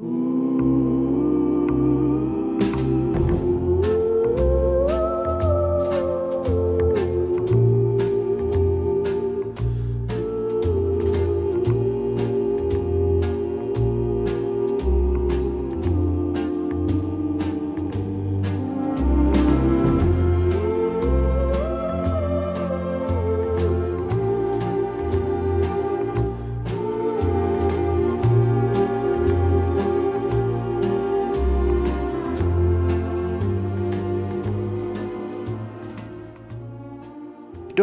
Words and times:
Ooh. 0.00 0.31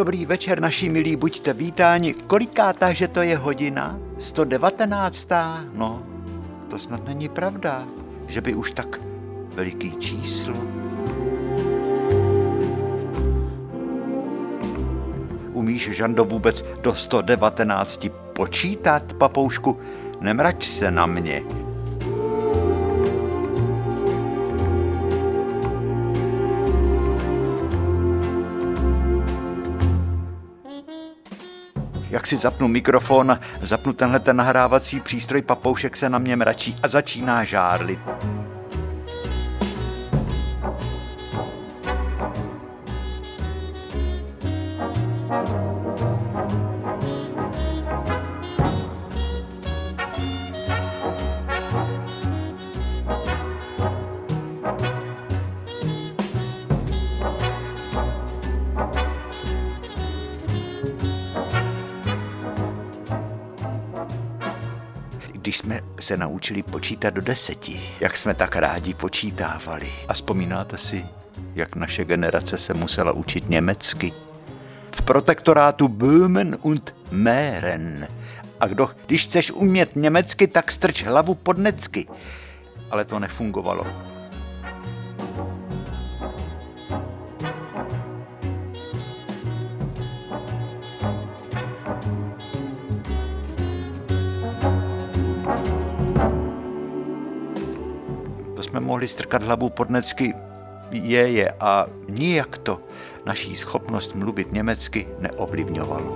Dobrý 0.00 0.26
večer, 0.26 0.60
naši 0.60 0.88
milí, 0.88 1.16
buďte 1.16 1.52
vítáni. 1.52 2.14
Kolikátá, 2.14 2.92
že 2.92 3.08
to 3.08 3.22
je 3.22 3.36
hodina? 3.36 4.00
119. 4.18 5.28
No, 5.76 6.02
to 6.70 6.78
snad 6.78 7.04
není 7.04 7.28
pravda, 7.28 7.84
že 8.26 8.40
by 8.40 8.54
už 8.54 8.72
tak 8.72 9.00
veliký 9.54 9.92
číslo. 10.00 10.56
Umíš, 15.52 15.90
Žando, 15.92 16.24
vůbec 16.24 16.64
do 16.80 16.94
119 16.94 18.06
počítat, 18.32 19.12
papoušku? 19.12 19.78
Nemrač 20.20 20.64
se 20.64 20.90
na 20.90 21.06
mě. 21.06 21.59
Si 32.30 32.36
zapnu 32.36 32.68
mikrofon, 32.68 33.38
zapnu 33.62 33.92
tenhle 33.92 34.20
ten 34.20 34.36
nahrávací 34.36 35.00
přístroj, 35.00 35.42
papoušek 35.42 35.96
se 35.96 36.08
na 36.08 36.18
mě 36.18 36.36
mračí 36.36 36.76
a 36.82 36.88
začíná 36.88 37.44
žárlit. 37.44 38.00
Když 65.40 65.58
jsme 65.58 65.80
se 66.00 66.16
naučili 66.16 66.62
počítat 66.62 67.10
do 67.10 67.20
deseti, 67.20 67.80
jak 68.00 68.16
jsme 68.16 68.34
tak 68.34 68.56
rádi 68.56 68.94
počítávali. 68.94 69.88
A 70.08 70.12
vzpomínáte 70.12 70.78
si, 70.78 71.06
jak 71.54 71.76
naše 71.76 72.04
generace 72.04 72.58
se 72.58 72.74
musela 72.74 73.12
učit 73.12 73.50
německy? 73.50 74.12
V 74.92 75.02
protektorátu 75.02 75.88
Böhmen 75.88 76.56
und 76.60 76.94
Mähren. 77.10 78.08
A 78.60 78.66
kdo, 78.66 78.90
když 79.06 79.24
chceš 79.24 79.50
umět 79.50 79.96
německy, 79.96 80.46
tak 80.46 80.72
strč 80.72 81.04
hlavu 81.04 81.34
pod 81.34 81.58
necky. 81.58 82.06
Ale 82.90 83.04
to 83.04 83.18
nefungovalo. 83.18 83.86
Mohli 99.00 99.08
strkat 99.08 99.42
hlavu 99.42 99.68
pod 99.72 99.90
necky 99.90 100.34
je, 100.92 101.28
je 101.32 101.48
a 101.60 101.86
nijak 102.08 102.58
to 102.58 102.80
naší 103.24 103.56
schopnost 103.56 104.14
mluvit 104.14 104.52
německy 104.52 105.08
neovlivňovalo. 105.18 106.12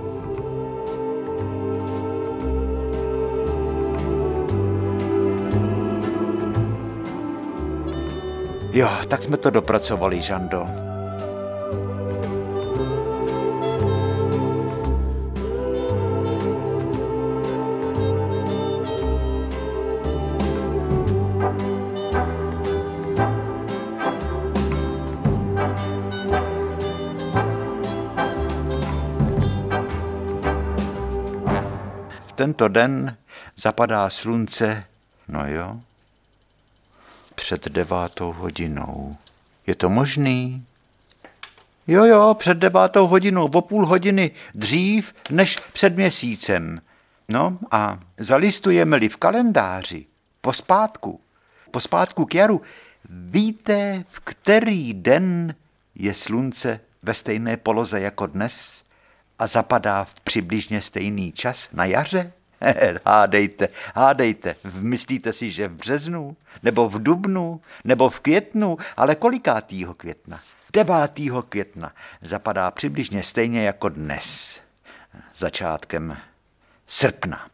Jo, 8.73 8.89
tak 9.07 9.23
jsme 9.23 9.37
to 9.37 9.49
dopracovali, 9.49 10.21
Žando. 10.21 10.94
Tento 32.45 32.67
den 32.67 33.17
zapadá 33.55 34.09
slunce, 34.09 34.85
no 35.27 35.47
jo, 35.47 35.81
před 37.35 37.67
devátou 37.67 38.33
hodinou. 38.33 39.17
Je 39.67 39.75
to 39.75 39.89
možný? 39.89 40.65
Jo, 41.87 42.05
jo, 42.05 42.33
před 42.39 42.57
devátou 42.57 43.07
hodinou, 43.07 43.45
o 43.45 43.61
půl 43.61 43.85
hodiny 43.85 44.31
dřív 44.55 45.13
než 45.29 45.57
před 45.73 45.95
měsícem. 45.95 46.81
No 47.29 47.57
a 47.71 47.99
zalistujeme-li 48.17 49.09
v 49.09 49.17
kalendáři 49.17 50.05
pospátku, 50.41 51.19
pospátku 51.71 52.25
k 52.25 52.35
jaru, 52.35 52.61
víte, 53.09 54.03
v 54.09 54.19
který 54.19 54.93
den 54.93 55.55
je 55.95 56.13
slunce 56.13 56.79
ve 57.03 57.13
stejné 57.13 57.57
poloze 57.57 58.01
jako 58.01 58.25
dnes? 58.25 58.84
A 59.39 59.47
zapadá 59.47 60.03
v 60.03 60.19
přibližně 60.19 60.81
stejný 60.81 61.31
čas 61.31 61.69
na 61.73 61.85
jaře? 61.85 62.31
hádejte, 63.05 63.67
hádejte, 63.95 64.55
myslíte 64.73 65.33
si, 65.33 65.51
že 65.51 65.67
v 65.67 65.75
březnu, 65.75 66.37
nebo 66.63 66.89
v 66.89 67.03
dubnu, 67.03 67.61
nebo 67.83 68.09
v 68.09 68.19
květnu, 68.19 68.77
ale 68.97 69.15
kolikátýho 69.15 69.93
května? 69.93 70.39
9. 70.73 70.93
května 71.49 71.93
zapadá 72.21 72.71
přibližně 72.71 73.23
stejně 73.23 73.63
jako 73.63 73.89
dnes, 73.89 74.59
začátkem 75.35 76.17
srpna. 76.87 77.47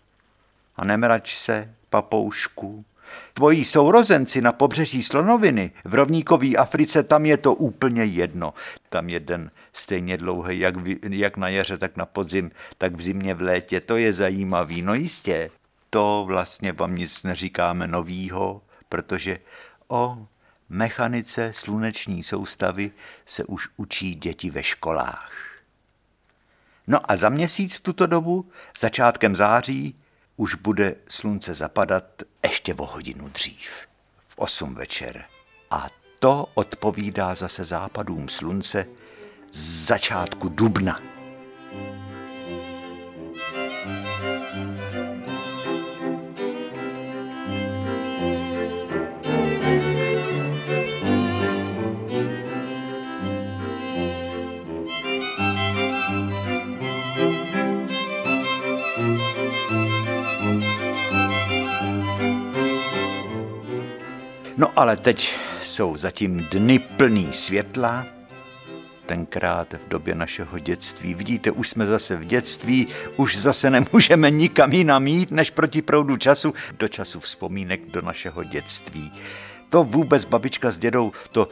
A 0.75 0.85
nemrač 0.85 1.35
se, 1.35 1.75
papoušku, 1.89 2.85
Tvojí 3.33 3.65
sourozenci 3.65 4.41
na 4.41 4.51
pobřeží 4.51 5.03
Slonoviny, 5.03 5.71
v 5.85 5.93
rovníkové 5.93 6.55
Africe, 6.55 7.03
tam 7.03 7.25
je 7.25 7.37
to 7.37 7.53
úplně 7.53 8.03
jedno. 8.03 8.53
Tam 8.89 9.09
je 9.09 9.19
den 9.19 9.51
stejně 9.73 10.17
dlouhý, 10.17 10.59
jak, 10.59 10.75
jak 11.09 11.37
na 11.37 11.47
jaře, 11.47 11.77
tak 11.77 11.97
na 11.97 12.05
podzim, 12.05 12.51
tak 12.77 12.95
v 12.95 13.01
zimě, 13.01 13.33
v 13.33 13.41
létě. 13.41 13.81
To 13.81 13.97
je 13.97 14.13
zajímavý. 14.13 14.81
No 14.81 14.93
jistě, 14.93 15.49
to 15.89 16.23
vlastně 16.27 16.71
vám 16.71 16.95
nic 16.95 17.23
neříkáme 17.23 17.87
novýho, 17.87 18.61
protože 18.89 19.39
o 19.87 20.27
mechanice 20.69 21.51
sluneční 21.53 22.23
soustavy 22.23 22.91
se 23.25 23.43
už 23.43 23.69
učí 23.77 24.15
děti 24.15 24.49
ve 24.49 24.63
školách. 24.63 25.31
No 26.87 27.11
a 27.11 27.15
za 27.15 27.29
měsíc 27.29 27.77
v 27.77 27.83
tuto 27.83 28.07
dobu, 28.07 28.51
začátkem 28.79 29.35
září, 29.35 29.95
už 30.41 30.55
bude 30.55 30.95
slunce 31.09 31.53
zapadat 31.53 32.23
ještě 32.43 32.73
o 32.73 32.85
hodinu 32.85 33.29
dřív, 33.29 33.69
v 34.27 34.37
8 34.37 34.75
večer. 34.75 35.25
A 35.71 35.87
to 36.19 36.47
odpovídá 36.53 37.35
zase 37.35 37.63
západům 37.63 38.29
slunce 38.29 38.85
z 39.53 39.85
začátku 39.87 40.49
dubna. 40.49 40.99
No 64.61 64.71
ale 64.75 64.97
teď 64.97 65.35
jsou 65.61 65.97
zatím 65.97 66.47
dny 66.51 66.79
plný 66.79 67.33
světla, 67.33 68.05
tenkrát 69.05 69.73
v 69.73 69.87
době 69.87 70.15
našeho 70.15 70.59
dětství. 70.59 71.13
Vidíte, 71.13 71.51
už 71.51 71.69
jsme 71.69 71.85
zase 71.85 72.15
v 72.15 72.25
dětství, 72.25 72.87
už 73.17 73.37
zase 73.37 73.69
nemůžeme 73.69 74.31
nikam 74.31 74.71
jinam 74.73 75.07
jít, 75.07 75.31
než 75.31 75.49
proti 75.49 75.81
proudu 75.81 76.17
času, 76.17 76.53
do 76.79 76.87
času 76.87 77.19
vzpomínek 77.19 77.81
do 77.85 78.01
našeho 78.01 78.43
dětství. 78.43 79.11
To 79.69 79.83
vůbec 79.83 80.25
babička 80.25 80.71
s 80.71 80.77
dědou, 80.77 81.11
to 81.31 81.49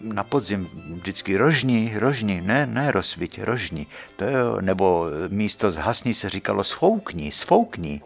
na 0.00 0.24
podzim 0.24 0.68
vždycky 0.74 1.36
rožni, 1.36 1.92
rožni, 1.96 2.40
ne, 2.40 2.66
ne 2.66 2.90
rozsviť, 2.90 3.42
rožni. 3.42 3.86
To 4.16 4.24
je, 4.24 4.36
nebo 4.60 5.06
místo 5.28 5.72
zhasni 5.72 6.14
se 6.14 6.28
říkalo 6.28 6.64
sfoukni, 6.64 7.32
sfoukni. 7.32 8.00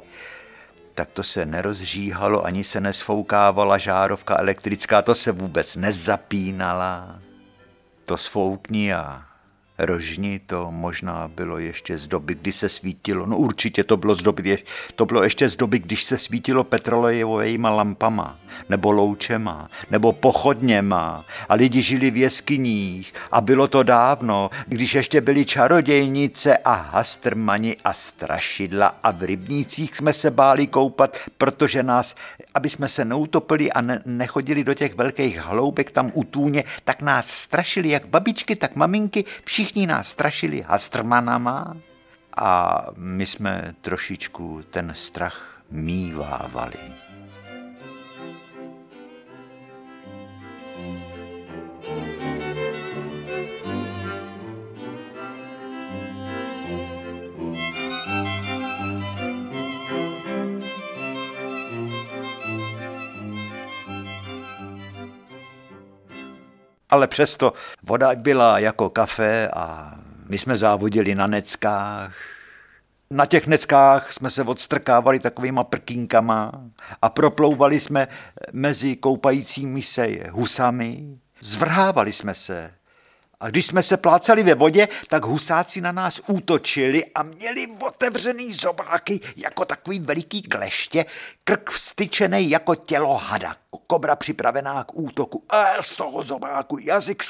Tak 0.96 1.12
to 1.12 1.22
se 1.22 1.46
nerozžíhalo, 1.46 2.44
ani 2.44 2.64
se 2.64 2.81
nesfoukávala 2.81 3.78
žárovka 3.78 4.37
elektrická, 4.38 5.02
to 5.02 5.14
se 5.14 5.32
vůbec 5.32 5.76
nezapínala. 5.76 7.20
To 8.04 8.16
sfoukni 8.16 8.94
a 8.94 9.25
rožni, 9.78 10.40
to 10.46 10.70
možná 10.70 11.28
bylo 11.28 11.58
ještě 11.58 11.99
z 11.99 12.08
doby, 12.08 12.34
kdy 12.34 12.52
se 12.52 12.69
svítilo, 12.69 13.26
no 13.26 13.37
určitě 13.37 13.84
to 13.84 13.96
bylo 13.96 14.14
z 14.14 14.23
doby, 14.23 14.58
to 14.94 15.06
bylo 15.06 15.23
ještě 15.23 15.49
z 15.49 15.56
doby, 15.56 15.78
když 15.78 16.05
se 16.05 16.19
svítilo 16.19 16.64
petrolejovými 16.64 17.69
lampama, 17.70 18.38
nebo 18.69 18.93
loučema, 18.93 19.69
nebo 19.90 20.12
pochodněma. 20.12 21.25
A 21.49 21.55
lidi 21.55 21.82
žili 21.82 22.11
v 22.11 22.17
jeskyních 22.17 23.14
a 23.32 23.40
bylo 23.40 23.69
to 23.69 23.82
dávno, 23.82 24.50
když 24.67 24.94
ještě 24.94 25.20
byly 25.20 25.44
čarodějnice 25.44 26.56
a 26.56 26.72
hastrmani 26.72 27.76
a 27.84 27.93
strašidla 27.93 28.87
a 29.02 29.11
v 29.11 29.22
rybnících 29.22 29.96
jsme 29.96 30.12
se 30.12 30.31
báli 30.31 30.67
koupat, 30.67 31.19
protože 31.38 31.82
nás, 31.82 32.14
aby 32.55 32.69
jsme 32.69 32.88
se 32.88 33.05
neutopili 33.05 33.72
a 33.72 33.81
ne, 33.81 34.02
nechodili 34.06 34.64
do 34.64 34.75
těch 34.75 34.94
velkých 34.94 35.38
hloubek 35.38 35.90
tam 35.90 36.11
u 36.14 36.25
tůně, 36.25 36.64
tak 36.84 37.02
nás 37.02 37.29
strašili 37.29 37.88
jak 37.88 38.06
babičky, 38.06 38.56
tak 38.56 38.76
maminky, 38.76 39.25
všichni 39.44 39.66
Všichni 39.67 39.87
nás 39.87 40.09
strašili 40.09 40.63
hastrmanama 40.63 41.77
a 42.37 42.81
my 42.97 43.27
jsme 43.27 43.75
trošičku 43.81 44.63
ten 44.71 44.93
strach 44.95 45.63
mívávali. 45.71 46.79
Ale 66.91 67.09
přesto 67.09 67.53
voda 67.83 68.15
byla 68.15 68.59
jako 68.59 68.91
kafe 68.91 69.49
a 69.49 69.94
my 70.29 70.38
jsme 70.38 70.56
závodili 70.56 71.15
na 71.15 71.27
neckách. 71.27 72.15
Na 73.11 73.27
těch 73.27 73.47
neckách 73.47 74.12
jsme 74.12 74.31
se 74.31 74.43
odstrkávali 74.43 75.19
takovýma 75.19 75.65
prkínkama 75.65 76.53
a 77.03 77.09
proplouvali 77.09 77.81
jsme 77.81 78.09
mezi 78.53 78.97
koupajícími 78.97 79.83
se 79.83 80.09
husami. 80.31 81.19
Zvrhávali 81.41 82.12
jsme 82.12 82.35
se. 82.35 82.71
A 83.41 83.49
když 83.50 83.67
jsme 83.67 83.83
se 83.83 83.97
plácali 83.97 84.43
ve 84.43 84.55
vodě, 84.55 84.88
tak 85.09 85.25
husáci 85.25 85.81
na 85.81 85.93
nás 85.93 86.21
útočili 86.27 87.05
a 87.15 87.23
měli 87.23 87.67
otevřený 87.81 88.53
zobáky 88.53 89.21
jako 89.37 89.65
takový 89.65 90.00
veliký 90.00 90.43
kleště, 90.43 91.05
krk 91.44 91.71
vstyčený 91.71 92.50
jako 92.50 92.75
tělo 92.75 93.17
hada, 93.17 93.56
kobra 93.87 94.17
připravená 94.17 94.85
k 94.85 94.94
útoku 94.94 95.44
a 95.49 95.83
z 95.83 95.97
toho 95.97 96.23
zobáku 96.23 96.79
jazyk 96.79 97.23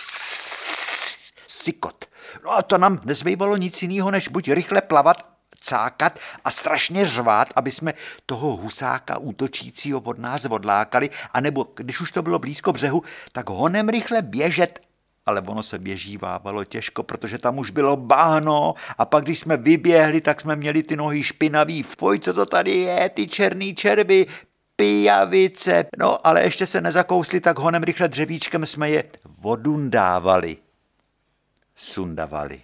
sykot. 1.47 2.05
No 2.44 2.52
a 2.52 2.62
to 2.62 2.79
nám 2.79 3.00
nezbývalo 3.05 3.56
nic 3.56 3.82
jiného, 3.82 4.11
než 4.11 4.29
buď 4.29 4.49
rychle 4.49 4.81
plavat 4.81 5.17
cákat 5.61 6.19
a 6.44 6.50
strašně 6.50 7.09
řvát, 7.09 7.49
aby 7.56 7.70
jsme 7.70 7.94
toho 8.26 8.56
husáka 8.56 9.19
útočícího 9.19 10.00
od 10.00 10.19
nás 10.19 10.44
odlákali, 10.44 11.11
anebo 11.31 11.67
když 11.76 12.00
už 12.00 12.12
to 12.12 12.23
bylo 12.23 12.38
blízko 12.38 12.73
břehu, 12.73 13.02
tak 13.32 13.50
honem 13.50 13.88
rychle 13.88 14.23
běžet 14.23 14.86
ale 15.26 15.40
ono 15.40 15.62
se 15.62 15.78
běžívávalo 15.78 16.64
těžko, 16.64 17.02
protože 17.02 17.38
tam 17.38 17.58
už 17.58 17.70
bylo 17.70 17.96
bahno 17.96 18.75
a 18.99 19.05
pak, 19.05 19.25
když 19.25 19.40
jsme 19.40 19.56
vyběhli, 19.56 20.20
tak 20.20 20.40
jsme 20.40 20.56
měli 20.56 20.82
ty 20.82 20.96
nohy 20.96 21.23
špinavý. 21.23 21.82
Foj, 21.82 22.19
co 22.19 22.34
to 22.34 22.46
tady 22.46 22.70
je, 22.70 23.08
ty 23.08 23.28
černý 23.28 23.75
červy, 23.75 24.26
pijavice. 24.76 25.87
No, 25.99 26.26
ale 26.26 26.43
ještě 26.43 26.67
se 26.67 26.81
nezakousli, 26.81 27.40
tak 27.40 27.58
honem 27.58 27.82
rychle 27.82 28.08
dřevíčkem 28.08 28.67
jsme 28.67 28.90
je 28.90 29.05
vodundávali. 29.38 30.56
Sundavali. 31.75 32.61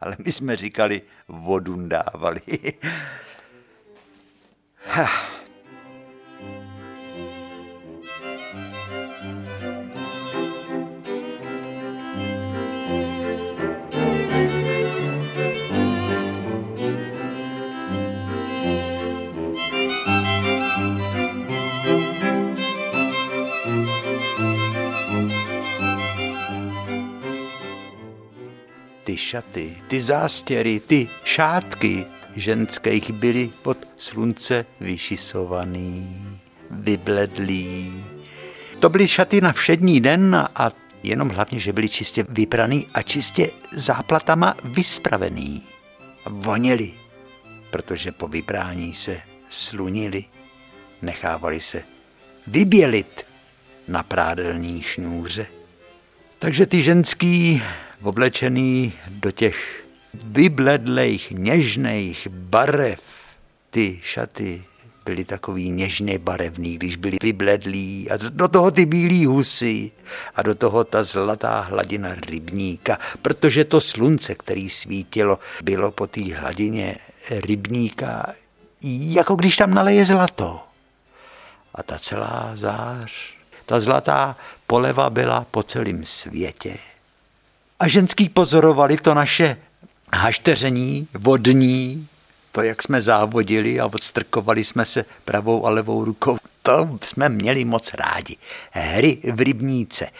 Ale 0.00 0.16
my 0.24 0.32
jsme 0.32 0.56
říkali 0.56 1.02
vodundávali. 1.28 2.40
ty 29.08 29.16
šaty, 29.16 29.76
ty 29.88 30.02
zástěry, 30.02 30.80
ty 30.80 31.08
šátky 31.24 32.06
ženských 32.36 33.10
byly 33.10 33.50
pod 33.62 33.78
slunce 33.96 34.66
vyšisovaný, 34.80 36.16
vybledlý. 36.70 38.04
To 38.78 38.88
byly 38.88 39.08
šaty 39.08 39.40
na 39.40 39.52
všední 39.52 40.00
den 40.00 40.48
a 40.54 40.70
jenom 41.02 41.28
hlavně, 41.28 41.60
že 41.60 41.72
byly 41.72 41.88
čistě 41.88 42.26
vypraný 42.28 42.86
a 42.94 43.02
čistě 43.02 43.50
záplatama 43.72 44.54
vyspravený. 44.64 45.62
Voněli, 46.26 46.94
protože 47.70 48.12
po 48.12 48.28
vyprání 48.28 48.94
se 48.94 49.20
slunili, 49.48 50.24
nechávali 51.02 51.60
se 51.60 51.82
vybělit 52.46 53.26
na 53.88 54.02
prádelní 54.02 54.82
šňůře. 54.82 55.46
Takže 56.38 56.66
ty 56.66 56.82
ženský 56.82 57.62
oblečený 58.02 58.92
do 59.08 59.30
těch 59.30 59.84
vybledlejch, 60.14 61.30
něžných 61.30 62.28
barev. 62.30 63.00
Ty 63.70 64.00
šaty 64.02 64.64
byly 65.04 65.24
takový 65.24 65.70
něžně 65.70 66.18
barevný, 66.18 66.74
když 66.74 66.96
byly 66.96 67.16
vybledlí 67.22 68.10
a 68.10 68.16
do 68.16 68.48
toho 68.48 68.70
ty 68.70 68.86
bílý 68.86 69.26
husy 69.26 69.90
a 70.34 70.42
do 70.42 70.54
toho 70.54 70.84
ta 70.84 71.04
zlatá 71.04 71.60
hladina 71.60 72.14
rybníka, 72.14 72.98
protože 73.22 73.64
to 73.64 73.80
slunce, 73.80 74.34
který 74.34 74.68
svítilo, 74.68 75.38
bylo 75.62 75.92
po 75.92 76.06
té 76.06 76.34
hladině 76.34 76.96
rybníka, 77.30 78.32
jako 78.82 79.36
když 79.36 79.56
tam 79.56 79.74
naleje 79.74 80.04
zlato. 80.04 80.60
A 81.74 81.82
ta 81.82 81.98
celá 81.98 82.52
zář, 82.54 83.12
ta 83.66 83.80
zlatá 83.80 84.36
poleva 84.66 85.10
byla 85.10 85.46
po 85.50 85.62
celém 85.62 86.06
světě. 86.06 86.78
A 87.80 87.88
ženský 87.88 88.28
pozorovali 88.28 88.96
to 88.96 89.14
naše 89.14 89.56
hašteření 90.14 91.08
vodní, 91.14 92.08
to, 92.52 92.62
jak 92.62 92.82
jsme 92.82 93.02
závodili 93.02 93.80
a 93.80 93.86
odstrkovali 93.86 94.64
jsme 94.64 94.84
se 94.84 95.04
pravou 95.24 95.66
a 95.66 95.70
levou 95.70 96.04
rukou. 96.04 96.36
To 96.62 96.98
jsme 97.02 97.28
měli 97.28 97.64
moc 97.64 97.94
rádi. 97.94 98.36
Hry 98.70 99.18
v 99.32 99.40
rybníce. 99.40 100.10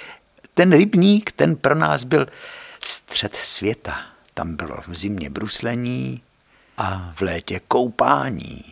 Ten 0.55 0.73
rybník, 0.73 1.33
ten 1.33 1.57
pro 1.57 1.75
nás 1.75 2.05
byl 2.05 2.27
střed 2.81 3.35
světa. 3.35 4.01
Tam 4.35 4.55
bylo 4.55 4.77
v 4.89 4.95
zimě 4.95 5.31
bruslení 5.31 6.23
a 6.77 7.13
v 7.15 7.21
létě 7.21 7.61
koupání. 7.69 8.65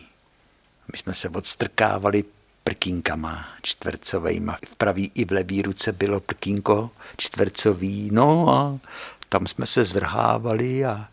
My 0.91 0.97
jsme 0.97 1.13
se 1.13 1.29
odstrkávali 1.29 2.23
prkínkama 2.67 3.47
čtvercovejma. 3.61 4.57
V 4.65 4.75
pravý 4.75 5.11
i 5.15 5.25
v 5.25 5.31
levý 5.31 5.61
ruce 5.61 5.91
bylo 5.91 6.19
prkínko 6.19 6.89
čtvercový, 7.17 8.09
no 8.11 8.49
a 8.49 8.79
tam 9.29 9.47
jsme 9.47 9.65
se 9.65 9.85
zvrhávali 9.85 10.85
a 10.85 11.07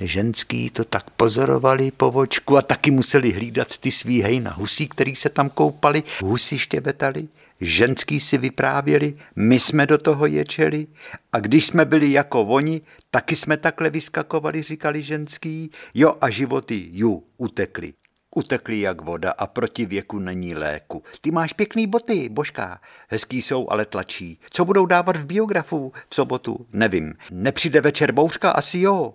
ženský 0.00 0.70
to 0.70 0.84
tak 0.84 1.10
pozorovali 1.10 1.90
po 1.90 2.10
vočku 2.10 2.56
a 2.56 2.62
taky 2.62 2.90
museli 2.90 3.32
hlídat 3.32 3.78
ty 3.78 3.90
svý 3.90 4.22
hejna 4.22 4.52
husí, 4.52 4.88
který 4.88 5.14
se 5.14 5.28
tam 5.28 5.50
koupali, 5.50 6.02
husy 6.22 6.58
štěbetali, 6.58 7.28
ženský 7.60 8.20
si 8.20 8.38
vyprávěli, 8.38 9.14
my 9.36 9.60
jsme 9.60 9.86
do 9.86 9.98
toho 9.98 10.26
ječeli 10.26 10.86
a 11.32 11.40
když 11.40 11.66
jsme 11.66 11.84
byli 11.84 12.12
jako 12.12 12.42
oni, 12.42 12.80
taky 13.10 13.36
jsme 13.36 13.56
takhle 13.56 13.90
vyskakovali, 13.90 14.62
říkali 14.62 15.02
ženský, 15.02 15.70
jo 15.94 16.14
a 16.20 16.30
životy 16.30 16.88
ju 16.92 17.22
utekli. 17.36 17.92
Utekli 18.34 18.80
jak 18.80 19.00
voda 19.00 19.30
a 19.30 19.46
proti 19.46 19.86
věku 19.86 20.18
není 20.18 20.54
léku. 20.54 21.02
Ty 21.20 21.30
máš 21.30 21.52
pěkný 21.52 21.86
boty, 21.86 22.28
božka. 22.28 22.80
Hezký 23.08 23.42
jsou, 23.42 23.70
ale 23.70 23.84
tlačí. 23.84 24.40
Co 24.50 24.64
budou 24.64 24.86
dávat 24.86 25.16
v 25.16 25.26
biografu 25.26 25.92
v 26.08 26.14
sobotu? 26.14 26.66
Nevím. 26.72 27.14
Nepřijde 27.30 27.80
večer 27.80 28.12
bouřka? 28.12 28.50
Asi 28.50 28.78
jo. 28.78 29.14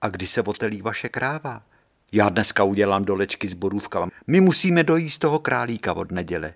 A 0.00 0.08
kdy 0.08 0.26
se 0.26 0.42
otelí 0.42 0.82
vaše 0.82 1.08
kráva? 1.08 1.62
Já 2.12 2.28
dneska 2.28 2.64
udělám 2.64 3.04
dolečky 3.04 3.48
s 3.48 3.54
borůvkama. 3.54 4.08
My 4.26 4.40
musíme 4.40 4.84
dojít 4.84 5.10
z 5.10 5.18
toho 5.18 5.38
králíka 5.38 5.92
od 5.92 6.12
neděle. 6.12 6.54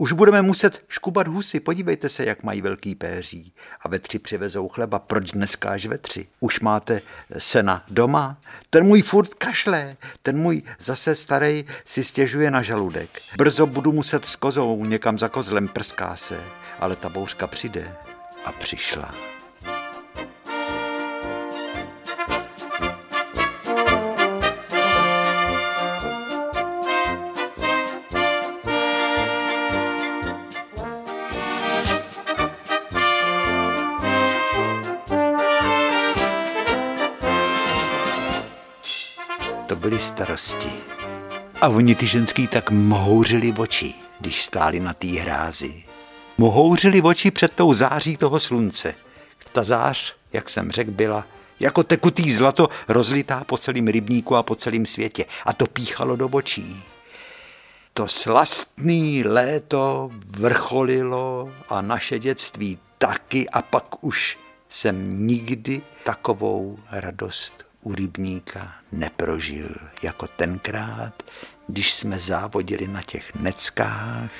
Už 0.00 0.12
budeme 0.12 0.42
muset 0.42 0.84
škubat 0.88 1.28
husy, 1.28 1.60
podívejte 1.60 2.08
se, 2.08 2.24
jak 2.24 2.42
mají 2.42 2.60
velký 2.60 2.94
péří. 2.94 3.52
A 3.80 3.88
ve 3.88 3.98
tři 3.98 4.18
přivezou 4.18 4.68
chleba, 4.68 4.98
proč 4.98 5.30
dneska 5.30 5.70
až 5.70 5.86
ve 5.86 5.98
tři? 5.98 6.26
Už 6.40 6.60
máte 6.60 7.02
sena 7.38 7.84
doma? 7.90 8.40
Ten 8.70 8.84
můj 8.84 9.02
furt 9.02 9.34
kašle, 9.34 9.96
ten 10.22 10.38
můj 10.38 10.62
zase 10.78 11.14
starý 11.14 11.64
si 11.84 12.04
stěžuje 12.04 12.50
na 12.50 12.62
žaludek. 12.62 13.10
Brzo 13.36 13.66
budu 13.66 13.92
muset 13.92 14.24
s 14.24 14.36
kozou 14.36 14.84
někam 14.84 15.18
za 15.18 15.28
kozlem 15.28 15.68
prská 15.68 16.16
se, 16.16 16.40
ale 16.80 16.96
ta 16.96 17.08
bouřka 17.08 17.46
přijde. 17.46 17.96
A 18.44 18.52
přišla. 18.52 19.37
Starosti. 40.18 40.72
A 41.60 41.68
oni 41.68 41.94
ty 41.94 42.06
ženský 42.06 42.46
tak 42.46 42.70
mohouřili 42.70 43.54
oči, 43.58 43.94
když 44.20 44.42
stáli 44.42 44.80
na 44.80 44.94
té 44.94 45.06
hrázi. 45.06 45.82
Mohouřili 46.38 47.02
oči 47.02 47.30
před 47.30 47.52
tou 47.54 47.72
září 47.72 48.16
toho 48.16 48.40
slunce. 48.40 48.94
Ta 49.52 49.62
zář, 49.62 50.14
jak 50.32 50.50
jsem 50.50 50.70
řekl, 50.70 50.90
byla 50.90 51.26
jako 51.60 51.82
tekutý 51.82 52.32
zlato 52.32 52.68
rozlitá 52.88 53.44
po 53.44 53.58
celém 53.58 53.86
rybníku 53.86 54.36
a 54.36 54.42
po 54.42 54.54
celém 54.54 54.86
světě. 54.86 55.24
A 55.46 55.52
to 55.52 55.66
píchalo 55.66 56.16
do 56.16 56.28
očí. 56.28 56.82
To 57.94 58.08
slastný 58.08 59.24
léto 59.24 60.10
vrcholilo 60.26 61.52
a 61.68 61.80
naše 61.80 62.18
dětství 62.18 62.78
taky 62.98 63.48
a 63.48 63.62
pak 63.62 64.04
už 64.04 64.38
jsem 64.68 65.26
nikdy 65.26 65.82
takovou 66.04 66.78
radost 66.90 67.67
u 67.88 67.94
rybníka 67.94 68.72
neprožil 68.92 69.68
jako 70.02 70.26
tenkrát, 70.26 71.22
když 71.66 71.94
jsme 71.94 72.18
závodili 72.18 72.88
na 72.88 73.02
těch 73.02 73.34
neckách. 73.34 74.30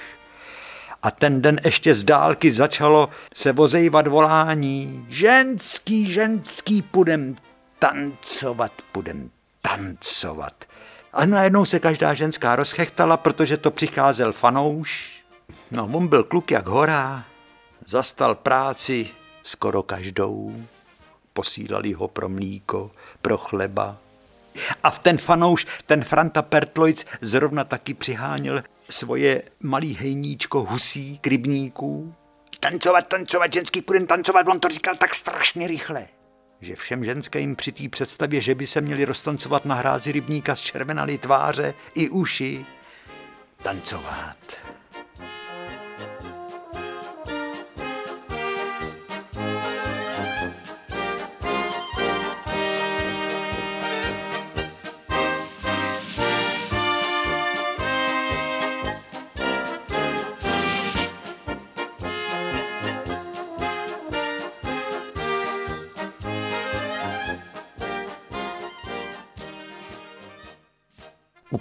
A 1.02 1.10
ten 1.10 1.42
den 1.42 1.60
ještě 1.64 1.94
z 1.94 2.04
dálky 2.04 2.52
začalo 2.52 3.08
se 3.34 3.52
vozejvat 3.52 4.06
volání. 4.06 5.06
Ženský, 5.08 6.12
ženský, 6.12 6.82
půjdem 6.82 7.36
tancovat, 7.78 8.72
půjdem 8.92 9.30
tancovat. 9.62 10.64
A 11.12 11.26
najednou 11.26 11.64
se 11.64 11.78
každá 11.78 12.14
ženská 12.14 12.56
rozchechtala, 12.56 13.16
protože 13.16 13.56
to 13.56 13.70
přicházel 13.70 14.32
fanouš. 14.32 15.22
No, 15.70 15.90
on 15.92 16.06
byl 16.06 16.24
kluk 16.24 16.50
jak 16.50 16.66
hora, 16.66 17.24
zastal 17.86 18.34
práci 18.34 19.08
skoro 19.42 19.82
každou 19.82 20.64
posílali 21.38 21.92
ho 21.92 22.08
pro 22.08 22.28
mlíko, 22.28 22.90
pro 23.22 23.38
chleba. 23.38 23.96
A 24.82 24.90
v 24.90 24.98
ten 24.98 25.18
fanouš, 25.18 25.66
ten 25.86 26.04
Franta 26.04 26.42
Pertloic 26.42 27.06
zrovna 27.20 27.64
taky 27.64 27.94
přiháněl 27.94 28.62
svoje 28.90 29.42
malý 29.60 29.94
hejníčko 29.94 30.62
husí 30.64 31.18
k 31.18 31.26
rybníků. 31.26 32.14
Tancovat, 32.60 33.08
tancovat, 33.08 33.52
ženský 33.52 33.82
půjdem 33.82 34.06
tancovat, 34.06 34.48
on 34.48 34.60
to 34.60 34.68
říkal 34.68 34.94
tak 34.94 35.14
strašně 35.14 35.68
rychle 35.68 36.08
že 36.60 36.76
všem 36.76 37.04
ženským 37.04 37.56
při 37.56 37.72
té 37.72 37.88
představě, 37.88 38.40
že 38.40 38.54
by 38.54 38.66
se 38.66 38.80
měli 38.80 39.04
roztancovat 39.04 39.64
na 39.64 39.74
hrázi 39.74 40.12
rybníka 40.12 40.56
z 40.56 40.60
červenaly 40.60 41.18
tváře 41.18 41.74
i 41.94 42.08
uši, 42.08 42.66
tancovat. 43.62 44.36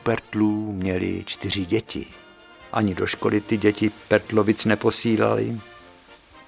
Pertlů 0.07 0.71
měli 0.71 1.23
čtyři 1.25 1.65
děti. 1.65 2.05
Ani 2.73 2.95
do 2.95 3.07
školy 3.07 3.41
ty 3.41 3.57
děti 3.57 3.91
Pertlovic 4.07 4.65
neposílali. 4.65 5.59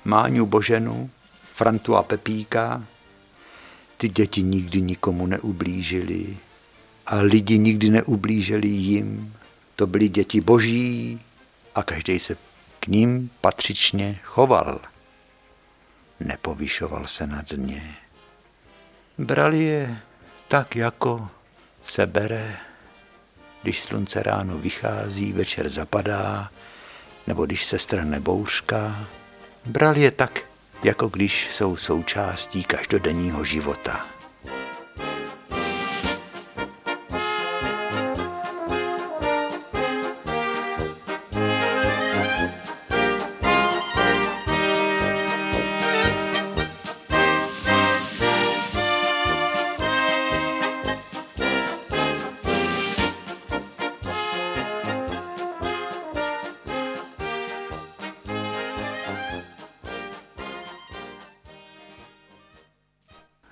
Máňu 0.05 0.45
Boženu, 0.45 1.09
Frantu 1.53 1.95
a 1.95 2.03
Pepíka. 2.03 2.85
Ty 3.97 4.09
děti 4.09 4.43
nikdy 4.43 4.81
nikomu 4.81 5.27
neublížili 5.27 6.37
a 7.05 7.15
lidi 7.15 7.57
nikdy 7.57 7.89
neublížili 7.89 8.67
jim. 8.67 9.35
To 9.75 9.87
byly 9.87 10.09
děti 10.09 10.41
boží 10.41 11.19
a 11.75 11.83
každý 11.83 12.19
se 12.19 12.37
k 12.79 12.87
ním 12.87 13.29
patřičně 13.41 14.19
choval. 14.23 14.79
Nepovyšoval 16.19 17.07
se 17.07 17.27
nad 17.27 17.45
ně. 17.55 17.95
Brali 19.17 19.63
je 19.63 19.99
tak, 20.47 20.75
jako 20.75 21.29
se 21.83 22.05
bere 22.05 22.68
když 23.61 23.81
slunce 23.81 24.23
ráno 24.23 24.57
vychází, 24.57 25.33
večer 25.33 25.69
zapadá, 25.69 26.49
nebo 27.27 27.45
když 27.45 27.65
se 27.65 27.79
strhne 27.79 28.19
bouřka. 28.19 29.07
Bral 29.65 29.97
je 29.97 30.11
tak, 30.11 30.41
jako 30.83 31.07
když 31.07 31.47
jsou 31.51 31.77
součástí 31.77 32.63
každodenního 32.63 33.45
života. 33.45 34.18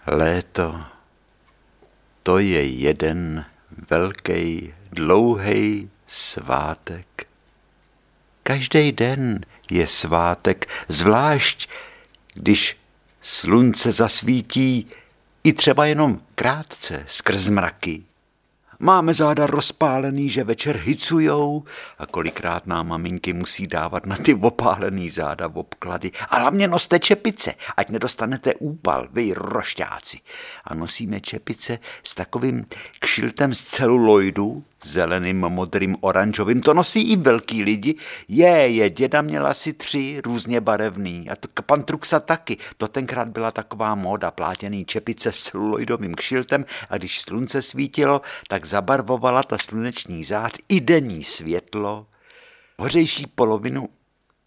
Léto, 0.09 0.81
to 2.23 2.39
je 2.39 2.65
jeden 2.65 3.45
velký, 3.89 4.73
dlouhý 4.91 5.89
svátek. 6.07 7.27
Každý 8.43 8.91
den 8.91 9.41
je 9.69 9.87
svátek, 9.87 10.65
zvlášť 10.89 11.69
když 12.33 12.77
slunce 13.21 13.91
zasvítí 13.91 14.87
i 15.43 15.53
třeba 15.53 15.85
jenom 15.85 16.19
krátce 16.35 17.03
skrz 17.07 17.49
mraky. 17.49 18.03
Máme 18.79 19.13
záda 19.13 19.47
rozpálený, 19.47 20.29
že 20.29 20.43
večer 20.43 20.77
hycujou 20.77 21.63
a 21.97 22.05
kolikrát 22.05 22.67
nám 22.67 22.87
maminky 22.87 23.33
musí 23.33 23.67
dávat 23.67 24.05
na 24.05 24.15
ty 24.15 24.33
opálený 24.33 25.09
záda 25.09 25.47
v 25.47 25.57
obklady. 25.57 26.11
A 26.29 26.39
hlavně 26.39 26.67
noste 26.67 26.99
čepice, 26.99 27.53
ať 27.77 27.89
nedostanete 27.89 28.53
úpal, 28.55 29.07
vy 29.11 29.33
rošťáci. 29.33 30.17
A 30.65 30.73
nosíme 30.73 31.21
čepice 31.21 31.79
s 32.03 32.15
takovým 32.15 32.65
kšiltem 32.99 33.53
z 33.53 33.63
celuloidu, 33.63 34.63
zeleným, 34.83 35.37
modrým, 35.39 35.95
oranžovým. 36.01 36.61
To 36.61 36.73
nosí 36.73 37.11
i 37.11 37.15
velký 37.15 37.63
lidi. 37.63 37.95
Je, 38.27 38.47
je, 38.47 38.89
děda 38.89 39.21
měla 39.21 39.49
asi 39.49 39.73
tři 39.73 40.21
různě 40.25 40.61
barevný. 40.61 41.29
A 41.29 41.35
to, 41.35 41.47
pan 41.61 41.83
Truxa 41.83 42.19
taky. 42.19 42.57
To 42.77 42.87
tenkrát 42.87 43.27
byla 43.27 43.51
taková 43.51 43.95
móda, 43.95 44.31
plátěný 44.31 44.85
čepice 44.85 45.31
s 45.31 45.39
celuloidovým 45.39 46.15
kšiltem 46.15 46.65
a 46.89 46.97
když 46.97 47.21
slunce 47.21 47.61
svítilo, 47.61 48.21
tak 48.47 48.65
zabarvovala 48.65 49.43
ta 49.43 49.57
sluneční 49.57 50.23
zář 50.23 50.53
i 50.69 50.81
denní 50.81 51.23
světlo. 51.23 52.07
Hořejší 52.79 53.27
polovinu 53.27 53.87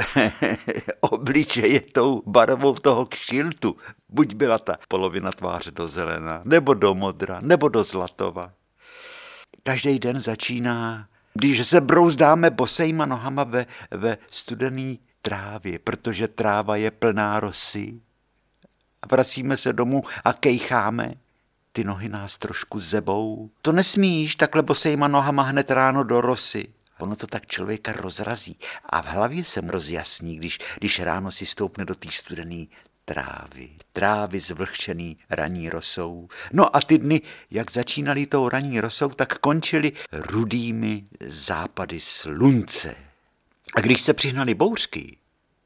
obličeje 1.00 1.80
tou 1.80 2.22
barvou 2.26 2.74
toho 2.74 3.06
kšiltu. 3.06 3.76
Buď 4.08 4.34
byla 4.34 4.58
ta 4.58 4.76
polovina 4.88 5.32
tváře 5.32 5.70
do 5.70 5.88
zelena, 5.88 6.42
nebo 6.44 6.74
do 6.74 6.94
modra, 6.94 7.38
nebo 7.40 7.68
do 7.68 7.84
zlatova. 7.84 8.52
Každý 9.70 9.98
den 9.98 10.20
začíná, 10.20 11.08
když 11.34 11.66
se 11.66 11.80
brouzdáme 11.80 12.50
bosejma 12.50 13.06
nohama 13.06 13.44
ve, 13.44 13.66
ve 13.90 14.18
studený 14.30 15.00
trávě, 15.22 15.78
protože 15.78 16.28
tráva 16.28 16.76
je 16.76 16.90
plná 16.90 17.40
rosy. 17.40 18.00
A 19.02 19.06
vracíme 19.06 19.56
se 19.56 19.72
domů 19.72 20.02
a 20.24 20.32
kejcháme. 20.32 21.14
Ty 21.72 21.84
nohy 21.84 22.08
nás 22.08 22.38
trošku 22.38 22.80
zebou. 22.80 23.50
To 23.62 23.72
nesmíš 23.72 24.36
takhle 24.36 24.62
bosejma 24.62 25.08
nohama 25.08 25.42
hned 25.42 25.70
ráno 25.70 26.04
do 26.04 26.20
rosy. 26.20 26.68
Ono 26.98 27.16
to 27.16 27.26
tak 27.26 27.46
člověka 27.46 27.92
rozrazí 27.92 28.58
a 28.86 29.02
v 29.02 29.06
hlavě 29.06 29.44
se 29.44 29.62
mu 29.62 29.70
rozjasní, 29.70 30.36
když, 30.36 30.58
když 30.78 31.00
ráno 31.00 31.30
si 31.30 31.46
stoupne 31.46 31.84
do 31.84 31.94
té 31.94 32.10
studené 32.10 32.64
trávy. 33.10 33.70
Trávy 33.92 34.40
zvlhčený 34.40 35.16
raní 35.30 35.70
rosou. 35.70 36.28
No 36.52 36.76
a 36.76 36.80
ty 36.80 36.98
dny, 36.98 37.20
jak 37.50 37.70
začínaly 37.70 38.26
tou 38.26 38.48
raní 38.48 38.80
rosou, 38.80 39.08
tak 39.08 39.38
končily 39.38 39.92
rudými 40.12 41.04
západy 41.20 42.00
slunce. 42.00 42.96
A 43.76 43.80
když 43.80 44.00
se 44.00 44.14
přihnali 44.14 44.54
bouřky 44.54 45.16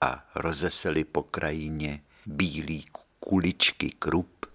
a 0.01 0.27
rozesely 0.35 1.05
po 1.05 1.23
krajině 1.23 2.01
bílý 2.27 2.85
kuličky 3.21 3.91
krup, 3.99 4.47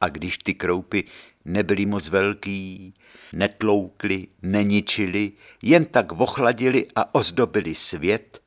a 0.00 0.08
když 0.08 0.38
ty 0.38 0.54
kroupy 0.54 1.04
nebyly 1.44 1.86
moc 1.86 2.08
velký, 2.08 2.94
netloukli, 3.32 4.26
neničili, 4.42 5.32
jen 5.62 5.84
tak 5.84 6.12
ochladili 6.12 6.86
a 6.96 7.14
ozdobili 7.14 7.74
svět, 7.74 8.42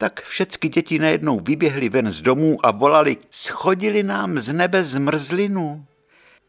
tak 0.00 0.22
všecky 0.22 0.68
děti 0.68 0.98
najednou 0.98 1.40
vyběhly 1.40 1.88
ven 1.88 2.12
z 2.12 2.20
domů 2.20 2.66
a 2.66 2.70
volali, 2.70 3.16
schodili 3.30 4.02
nám 4.02 4.38
z 4.38 4.52
nebe 4.52 4.84
zmrzlinu. 4.84 5.86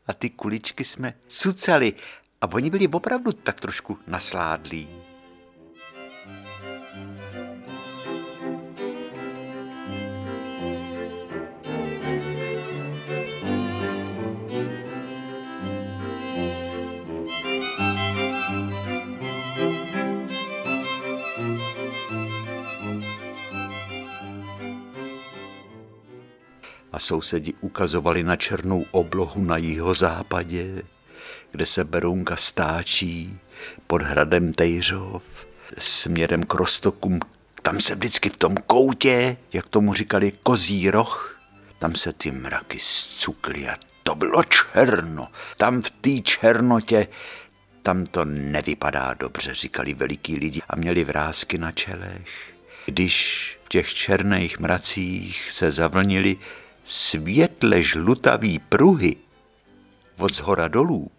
A 0.07 0.13
ty 0.13 0.29
kuličky 0.29 0.83
jsme 0.83 1.13
cucali 1.27 1.93
a 2.41 2.51
oni 2.51 2.69
byli 2.69 2.87
opravdu 2.87 3.31
tak 3.31 3.59
trošku 3.59 3.97
nasládlí. 4.07 5.00
Sousedi 27.01 27.53
ukazovali 27.61 28.23
na 28.23 28.35
černou 28.35 28.85
oblohu 28.91 29.41
na 29.41 29.57
západě, 29.93 30.83
kde 31.51 31.65
se 31.65 31.83
Berounka 31.83 32.35
stáčí 32.35 33.39
pod 33.87 34.01
hradem 34.01 34.51
Tejřov 34.51 35.23
směrem 35.77 36.43
k 36.43 36.53
Rostokům. 36.53 37.19
Tam 37.61 37.81
se 37.81 37.95
vždycky 37.95 38.29
v 38.29 38.37
tom 38.37 38.55
koutě, 38.55 39.37
jak 39.53 39.65
tomu 39.65 39.93
říkali, 39.93 40.33
kozí 40.43 40.89
roh, 40.89 41.41
tam 41.79 41.95
se 41.95 42.13
ty 42.13 42.31
mraky 42.31 42.79
zcukly 42.81 43.69
a 43.69 43.75
to 44.03 44.15
bylo 44.15 44.43
černo. 44.43 45.27
Tam 45.57 45.81
v 45.81 45.89
té 45.89 46.21
černotě, 46.23 47.07
tam 47.83 48.03
to 48.03 48.25
nevypadá 48.25 49.13
dobře, 49.13 49.53
říkali 49.53 49.93
veliký 49.93 50.35
lidi 50.35 50.61
a 50.69 50.75
měli 50.75 51.03
vrázky 51.03 51.57
na 51.57 51.71
čelech. 51.71 52.27
Když 52.85 53.57
v 53.63 53.69
těch 53.69 53.93
černých 53.93 54.59
mracích 54.59 55.51
se 55.51 55.71
zavlnili 55.71 56.37
světle 56.91 57.83
žlutavý 57.83 58.59
pruhy 58.59 59.15
od 60.17 60.33
zhora 60.33 60.67
dolů, 60.67 61.11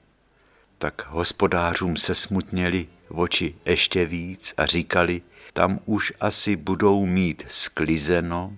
tak 0.78 1.06
hospodářům 1.08 1.96
se 1.96 2.14
smutněli 2.14 2.86
oči 3.08 3.54
ještě 3.64 4.06
víc 4.06 4.54
a 4.56 4.66
říkali, 4.66 5.22
tam 5.52 5.78
už 5.84 6.12
asi 6.20 6.56
budou 6.56 7.06
mít 7.06 7.44
sklizeno, 7.48 8.52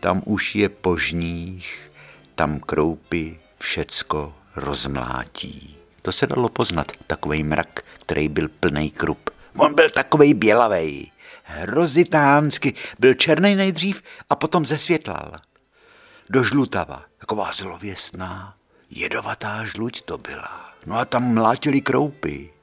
tam 0.00 0.22
už 0.24 0.54
je 0.54 0.68
požních, 0.68 1.90
tam 2.34 2.60
kroupy 2.60 3.38
všecko 3.58 4.34
rozmlátí. 4.56 5.76
To 6.02 6.12
se 6.12 6.26
dalo 6.26 6.48
poznat, 6.48 6.92
takový 7.06 7.42
mrak, 7.42 7.80
který 8.00 8.28
byl 8.28 8.48
plný 8.48 8.90
krup. 8.90 9.30
On 9.56 9.74
byl 9.74 9.90
takovej 9.90 10.34
bělavej, 10.34 11.10
hrozitánsky, 11.44 12.74
byl 12.98 13.14
černý 13.14 13.54
nejdřív 13.54 14.02
a 14.30 14.36
potom 14.36 14.66
zesvětlal 14.66 15.32
do 16.30 16.44
žlutava. 16.44 17.02
Taková 17.18 17.52
zlověstná, 17.52 18.54
jedovatá 18.90 19.64
žluť 19.64 20.02
to 20.02 20.18
byla. 20.18 20.70
No 20.86 20.98
a 20.98 21.04
tam 21.04 21.34
mlátili 21.34 21.80
kroupy. 21.80 22.53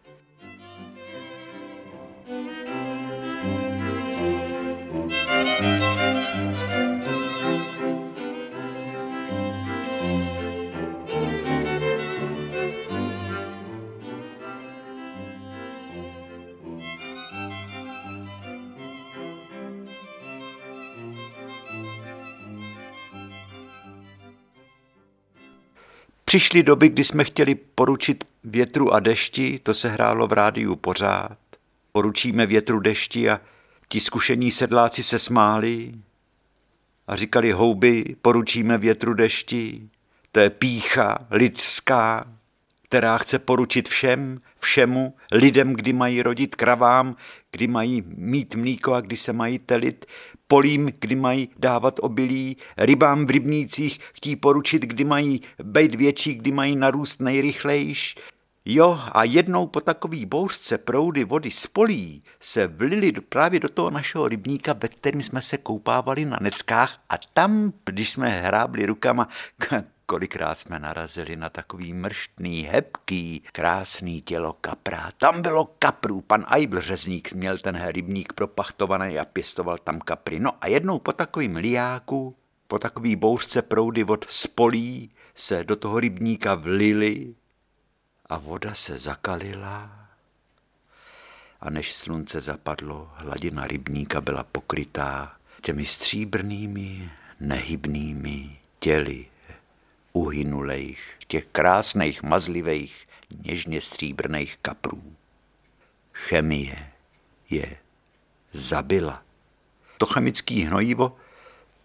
Přišly 26.32 26.64
doby, 26.64 26.90
kdy 26.90 27.04
jsme 27.04 27.24
chtěli 27.24 27.56
poručit 27.56 28.24
větru 28.44 28.94
a 28.94 29.00
dešti, 29.00 29.60
to 29.64 29.74
se 29.74 29.90
hrálo 29.90 30.28
v 30.28 30.34
rádiu 30.34 30.76
pořád. 30.76 31.38
Poručíme 31.92 32.46
větru 32.46 32.80
dešti 32.80 33.30
a 33.30 33.42
ti 33.88 34.00
zkušení 34.00 34.52
sedláci 34.52 35.04
se 35.04 35.20
smáli 35.20 35.94
a 37.08 37.16
říkali 37.16 37.52
houby, 37.52 38.16
poručíme 38.22 38.78
větru 38.78 39.14
dešti. 39.14 39.90
To 40.32 40.40
je 40.40 40.50
pícha 40.50 41.28
lidská, 41.32 42.26
která 42.92 43.18
chce 43.18 43.40
poručit 43.40 43.90
všem, 43.90 44.42
všemu, 44.60 45.14
lidem, 45.32 45.74
kdy 45.74 45.94
mají 45.94 46.22
rodit 46.22 46.56
kravám, 46.56 47.16
kdy 47.52 47.68
mají 47.68 48.04
mít 48.08 48.56
mlíko 48.56 48.94
a 48.94 49.02
kdy 49.02 49.18
se 49.18 49.34
mají 49.34 49.60
telit, 49.60 50.06
polím, 50.48 50.92
kdy 51.00 51.16
mají 51.16 51.50
dávat 51.58 52.00
obilí, 52.02 52.58
rybám 52.78 53.26
v 53.26 53.30
rybnících 53.30 54.00
chtí 54.14 54.36
poručit, 54.36 54.82
kdy 54.82 55.04
mají 55.04 55.42
být 55.64 55.96
větší, 55.96 56.36
kdy 56.36 56.52
mají 56.52 56.76
narůst 56.76 57.22
nejrychlejš. 57.22 58.16
Jo, 58.66 59.00
a 59.12 59.24
jednou 59.24 59.68
po 59.68 59.82
takový 59.82 60.26
bouřce 60.26 60.78
proudy 60.78 61.24
vody 61.24 61.52
z 61.52 61.68
polí 61.68 62.24
se 62.40 62.68
vlili 62.68 63.12
právě 63.12 63.60
do 63.60 63.70
toho 63.70 63.90
našeho 63.90 64.28
rybníka, 64.28 64.74
ve 64.74 64.88
kterém 64.88 65.22
jsme 65.22 65.42
se 65.42 65.58
koupávali 65.58 66.26
na 66.26 66.38
neckách 66.42 66.98
a 67.10 67.16
tam, 67.34 67.74
když 67.86 68.10
jsme 68.10 68.30
hrábli 68.30 68.86
rukama, 68.86 69.28
kolikrát 70.12 70.60
jsme 70.60 70.80
narazili 70.80 71.36
na 71.36 71.50
takový 71.50 71.94
mrštný, 71.94 72.64
hebký, 72.64 73.44
krásný 73.52 74.22
tělo 74.22 74.54
kapra. 74.54 75.12
Tam 75.18 75.42
bylo 75.42 75.66
kaprů, 75.80 76.22
pan 76.22 76.46
Aibl 76.48 76.82
řezník 76.82 77.34
měl 77.34 77.58
ten 77.58 77.88
rybník 77.88 78.34
propachtovaný 78.34 79.20
a 79.20 79.26
pěstoval 79.26 79.78
tam 79.78 80.00
kapry. 80.00 80.40
No 80.40 80.52
a 80.62 80.68
jednou 80.68 81.00
po 81.00 81.12
takovým 81.12 81.56
liáku, 81.56 82.36
po 82.68 82.80
takový 82.80 83.16
bouřce 83.16 83.62
proudy 83.62 84.04
od 84.04 84.26
spolí 84.30 85.12
se 85.36 85.64
do 85.64 85.76
toho 85.76 86.00
rybníka 86.00 86.56
vlili 86.56 87.36
a 88.26 88.38
voda 88.38 88.74
se 88.74 88.98
zakalila. 88.98 90.08
A 91.62 91.70
než 91.70 91.94
slunce 91.94 92.42
zapadlo, 92.42 93.10
hladina 93.16 93.68
rybníka 93.68 94.22
byla 94.22 94.44
pokrytá 94.44 95.36
těmi 95.62 95.86
stříbrnými, 95.86 97.12
nehybnými 97.40 98.58
těly 98.80 99.31
uhynulejch, 100.14 101.00
těch 101.28 101.46
krásných, 101.52 102.24
mazlivých, 102.24 103.08
něžně 103.46 103.82
stříbrných 103.82 104.58
kaprů. 104.62 105.16
Chemie 106.14 106.92
je 107.50 107.78
zabila. 108.52 109.24
To 109.98 110.06
chemický 110.06 110.62
hnojivo, 110.62 111.16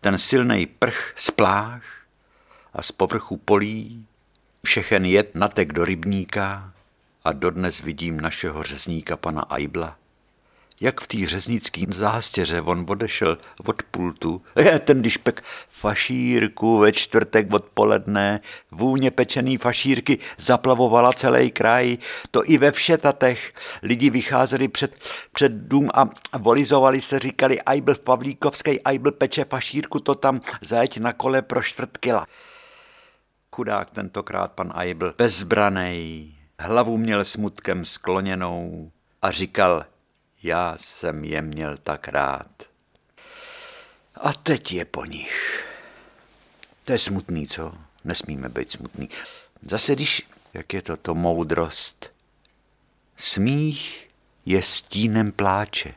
ten 0.01 0.19
silný 0.19 0.67
prch 0.67 1.13
z 1.17 1.31
pláž 1.31 1.83
a 2.73 2.83
z 2.83 2.93
povrchu 2.93 3.37
polí, 3.37 4.07
všechen 4.65 5.05
jed 5.05 5.35
natek 5.35 5.73
do 5.73 5.85
rybníka 5.85 6.73
a 7.25 7.33
dodnes 7.33 7.81
vidím 7.81 8.21
našeho 8.21 8.63
řezníka 8.63 9.17
pana 9.17 9.43
Aibla, 9.43 9.99
jak 10.81 11.01
v 11.01 11.07
té 11.07 11.27
řeznický 11.27 11.87
zástěře 11.91 12.61
on 12.61 12.85
odešel 12.89 13.39
od 13.67 13.83
pultu, 13.83 14.43
je 14.57 14.79
ten 14.79 15.01
když 15.01 15.17
pek 15.17 15.43
fašírku 15.69 16.79
ve 16.79 16.93
čtvrtek 16.93 17.53
odpoledne, 17.53 18.41
vůně 18.71 19.11
pečený 19.11 19.57
fašírky 19.57 20.19
zaplavovala 20.39 21.13
celý 21.13 21.51
kraj, 21.51 21.99
to 22.31 22.51
i 22.51 22.59
ve 22.59 22.73
všetatech. 22.73 23.53
Lidi 23.83 24.11
vycházeli 24.11 24.69
před, 24.69 24.97
před 25.33 25.53
dům 25.53 25.91
a 25.95 26.11
volizovali 26.39 27.01
se, 27.01 27.19
říkali, 27.19 27.63
Ajbl 27.63 27.95
v 27.95 28.05
Pavlíkovské, 28.05 28.79
Ajbl 28.85 29.13
peče 29.13 29.45
fašírku, 29.45 30.01
to 30.01 30.15
tam 30.15 30.41
zajeď 30.63 30.99
na 30.99 31.13
kole 31.13 31.43
pro 31.43 31.63
čtvrt 31.63 31.97
kila. 31.97 32.27
Chudák 33.57 33.91
tentokrát 33.91 34.53
pan 34.53 34.73
Ajbl, 34.75 35.15
bezbranej, 35.19 36.33
hlavu 36.61 36.97
měl 36.97 37.25
smutkem 37.25 37.85
skloněnou 37.85 38.91
a 39.23 39.31
říkal, 39.31 39.85
já 40.47 40.75
jsem 40.77 41.25
je 41.25 41.43
měl 41.43 41.77
tak 41.77 42.09
rád. 42.09 42.51
A 44.15 44.33
teď 44.33 44.73
je 44.73 44.85
po 44.85 45.05
nich. 45.05 45.67
To 46.85 46.93
je 46.93 46.99
smutný, 46.99 47.49
co? 47.49 47.75
Nesmíme 48.05 48.49
být 48.49 48.73
smutný. 48.73 49.09
Zase 49.63 49.95
když, 49.95 50.29
jak 50.55 50.75
je 50.75 50.83
to 50.83 50.97
to 50.97 51.15
moudrost, 51.15 52.11
smích 53.17 54.09
je 54.47 54.63
stínem 54.63 55.33
pláče. 55.33 55.95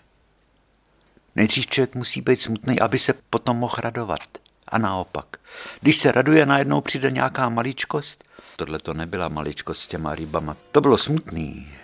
Nejdřív 1.36 1.68
člověk 1.68 1.96
musí 1.96 2.22
být 2.22 2.42
smutný, 2.42 2.80
aby 2.80 3.00
se 3.00 3.14
potom 3.30 3.58
mohl 3.58 3.76
radovat. 3.78 4.38
A 4.68 4.78
naopak. 4.78 5.38
Když 5.82 5.98
se 5.98 6.12
raduje, 6.12 6.46
najednou 6.46 6.82
přijde 6.82 7.12
nějaká 7.12 7.50
maličkost. 7.50 8.24
Tohle 8.56 8.80
to 8.80 8.94
nebyla 8.94 9.28
maličkost 9.28 9.82
s 9.82 9.88
těma 9.88 10.16
rybama. 10.16 10.58
To 10.72 10.82
bylo 10.82 10.98
smutný. 10.98 11.76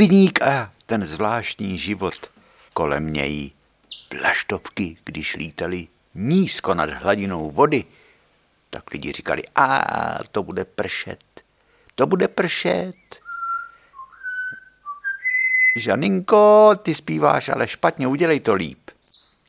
Rybník 0.00 0.42
a 0.42 0.72
ten 0.86 1.06
zvláštní 1.06 1.78
život 1.78 2.14
kolem 2.74 3.12
něj. 3.12 3.50
Plaštovky, 4.08 4.96
když 5.04 5.36
lítali 5.36 5.88
nízko 6.14 6.74
nad 6.74 6.90
hladinou 6.90 7.50
vody, 7.50 7.84
tak 8.70 8.90
lidi 8.90 9.12
říkali, 9.12 9.42
a 9.54 9.84
to 10.32 10.42
bude 10.42 10.64
pršet, 10.64 11.24
to 11.94 12.06
bude 12.06 12.28
pršet. 12.28 12.96
Žaninko, 15.76 16.72
ty 16.82 16.94
zpíváš 16.94 17.48
ale 17.48 17.68
špatně, 17.68 18.06
udělej 18.06 18.40
to 18.40 18.54
líp. 18.54 18.90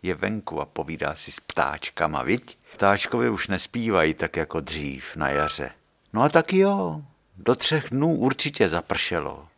Je 0.04 0.16
venku 0.16 0.62
a 0.62 0.66
povídá 0.66 1.16
si 1.16 1.32
s 1.32 1.40
ptáčkama, 1.40 2.24
viď? 2.24 2.58
Ptáčkovi 2.74 3.30
už 3.30 3.48
nespívají 3.48 4.14
tak 4.14 4.36
jako 4.36 4.60
dřív 4.60 5.16
na 5.16 5.30
jaře. 5.30 5.72
No 6.14 6.22
a 6.22 6.30
tak 6.30 6.54
jo, 6.54 7.02
do 7.38 7.56
třech 7.56 7.90
dnů 7.90 8.16
určitě 8.16 8.70
zapršelo. 8.70 9.51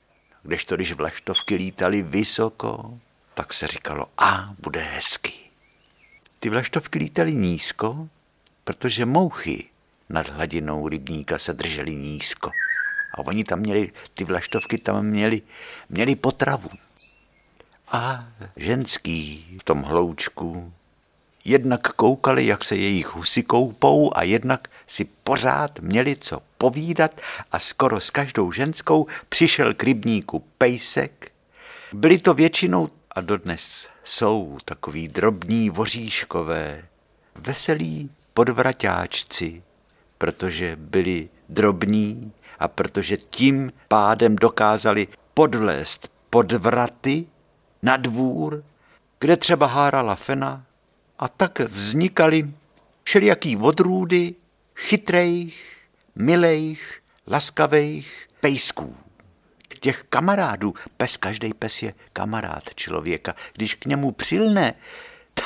Kdežto 0.44 0.76
když 0.76 0.92
vlaštovky 0.92 1.56
lítaly 1.56 2.02
vysoko, 2.02 3.00
tak 3.34 3.54
se 3.54 3.68
říkalo, 3.68 4.08
a 4.18 4.54
bude 4.60 4.82
hezky. 4.82 5.34
Ty 6.40 6.50
vlaštovky 6.50 7.00
lítaly 7.00 7.36
nízko, 7.36 8.10
protože 8.64 9.06
mouchy 9.06 9.66
nad 10.10 10.28
hladinou 10.28 10.88
rybníka 10.88 11.38
se 11.38 11.54
držely 11.54 11.96
nízko. 11.96 12.52
A 13.18 13.18
oni 13.18 13.44
tam 13.44 13.60
měli, 13.60 13.92
ty 14.14 14.24
vlaštovky 14.24 14.78
tam 14.78 15.06
měli, 15.06 15.42
měli 15.90 16.16
potravu. 16.16 16.70
A 17.92 18.28
ženský 18.56 19.46
v 19.60 19.64
tom 19.64 19.82
hloučku 19.82 20.74
jednak 21.46 21.94
koukali, 21.94 22.46
jak 22.46 22.64
se 22.64 22.76
jejich 22.76 23.16
husy 23.16 23.44
koupou 23.44 24.18
a 24.18 24.24
jednak 24.24 24.68
si 24.94 25.06
pořád 25.06 25.80
měli 25.80 26.16
co 26.16 26.40
povídat 26.58 27.22
a 27.52 27.60
skoro 27.60 28.02
s 28.02 28.10
každou 28.10 28.52
ženskou 28.52 29.08
přišel 29.30 29.74
k 29.74 29.84
rybníku 29.84 30.44
pejsek. 30.58 31.32
Byli 31.94 32.18
to 32.18 32.34
většinou 32.34 32.90
a 33.12 33.22
dodnes 33.22 33.90
jsou 34.04 34.58
takový 34.66 35.08
drobní 35.08 35.70
voříškové, 35.70 36.86
veselí 37.36 38.10
podvraťáčci, 38.34 39.64
protože 40.18 40.76
byli 40.76 41.30
drobní 41.50 42.32
a 42.60 42.68
protože 42.68 43.18
tím 43.18 43.74
pádem 43.88 44.36
dokázali 44.36 45.08
podvlézt 45.34 46.12
podvraty 46.30 47.26
na 47.82 47.98
dvůr, 47.98 48.64
kde 49.20 49.38
třeba 49.38 49.68
hárala 49.68 50.16
fena 50.16 50.64
a 51.20 51.28
tak 51.28 51.60
vznikaly 51.60 52.52
všelijaký 53.04 53.58
odrůdy 53.58 54.36
chytrejch, 54.84 55.56
milejch, 56.16 57.02
laskavých 57.28 58.30
pejsků. 58.40 58.98
Těch 59.80 60.04
kamarádů, 60.10 60.74
pes, 60.98 61.18
každý 61.18 61.54
pes 61.54 61.84
je 61.84 61.94
kamarád 62.14 62.76
člověka. 62.76 63.36
Když 63.54 63.74
k 63.76 63.86
němu 63.86 64.12
přilne, 64.12 64.74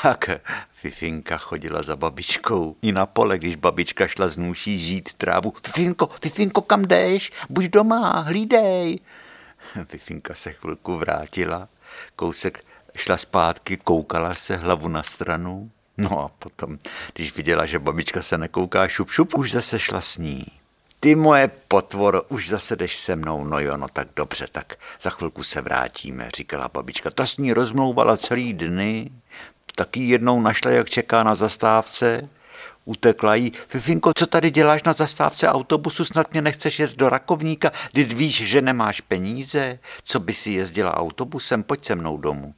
tak 0.02 0.30
Fifinka 0.72 1.38
chodila 1.38 1.82
za 1.82 1.96
babičkou 1.96 2.76
i 2.82 2.92
na 2.92 3.06
pole, 3.06 3.38
když 3.38 3.56
babička 3.56 4.06
šla 4.06 4.28
z 4.28 4.36
nůší 4.36 4.78
žít 4.78 5.14
trávu. 5.14 5.52
Fifinko, 5.66 6.06
Fifinko, 6.22 6.62
kam 6.62 6.82
jdeš? 6.82 7.32
Buď 7.50 7.64
doma, 7.64 8.20
hlídej. 8.20 8.98
Fifinka 9.84 10.34
se 10.34 10.52
chvilku 10.52 10.96
vrátila, 10.96 11.68
kousek 12.16 12.64
šla 12.96 13.16
zpátky, 13.16 13.76
koukala 13.76 14.34
se 14.34 14.56
hlavu 14.56 14.88
na 14.88 15.02
stranu. 15.02 15.70
No 15.98 16.24
a 16.24 16.28
potom, 16.28 16.78
když 17.14 17.36
viděla, 17.36 17.66
že 17.66 17.78
babička 17.78 18.22
se 18.22 18.38
nekouká 18.38 18.88
šup, 18.88 19.10
šup, 19.10 19.34
už 19.34 19.52
zase 19.52 19.78
šla 19.78 20.00
s 20.00 20.16
ní. 20.16 20.44
Ty 21.00 21.14
moje 21.14 21.50
potvor, 21.68 22.22
už 22.28 22.48
zase 22.48 22.76
jdeš 22.76 22.96
se 22.96 23.16
mnou, 23.16 23.44
no 23.44 23.60
jo, 23.60 23.76
no 23.76 23.88
tak 23.88 24.08
dobře, 24.16 24.46
tak 24.52 24.72
za 25.00 25.10
chvilku 25.10 25.42
se 25.42 25.60
vrátíme, 25.60 26.28
říkala 26.36 26.68
babička. 26.68 27.10
Ta 27.10 27.26
s 27.26 27.36
ní 27.36 27.52
rozmlouvala 27.52 28.16
celý 28.16 28.52
dny, 28.52 29.10
taky 29.76 30.00
jednou 30.00 30.40
našla, 30.40 30.70
jak 30.70 30.90
čeká 30.90 31.22
na 31.22 31.34
zastávce, 31.34 32.28
utekla 32.84 33.34
jí. 33.34 33.52
Fifinko, 33.68 34.12
co 34.18 34.26
tady 34.26 34.50
děláš 34.50 34.82
na 34.82 34.92
zastávce 34.92 35.48
autobusu, 35.48 36.04
snad 36.04 36.32
mě 36.32 36.42
nechceš 36.42 36.78
jet 36.78 36.96
do 36.96 37.08
Rakovníka, 37.08 37.70
když 37.92 38.14
víš, 38.14 38.36
že 38.48 38.62
nemáš 38.62 39.00
peníze, 39.00 39.78
co 40.04 40.20
by 40.20 40.34
si 40.34 40.50
jezdila 40.50 40.96
autobusem, 40.96 41.62
pojď 41.62 41.86
se 41.86 41.94
mnou 41.94 42.16
domů. 42.16 42.54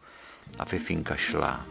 A 0.59 0.65
Fifinka 0.65 1.17
šla. 1.17 1.67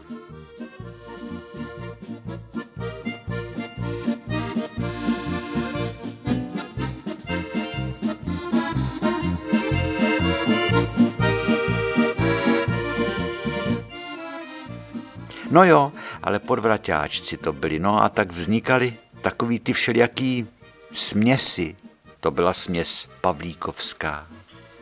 No 15.50 15.64
jo, 15.64 15.92
ale 16.22 16.38
podvraťáčci 16.38 17.36
to 17.36 17.52
byli. 17.52 17.78
No 17.78 18.02
a 18.02 18.08
tak 18.08 18.32
vznikaly 18.32 18.94
takový 19.20 19.58
ty 19.58 19.72
všelijaký 19.72 20.46
směsi. 20.92 21.76
To 22.20 22.30
byla 22.30 22.52
směs 22.52 23.08
pavlíkovská. 23.20 24.26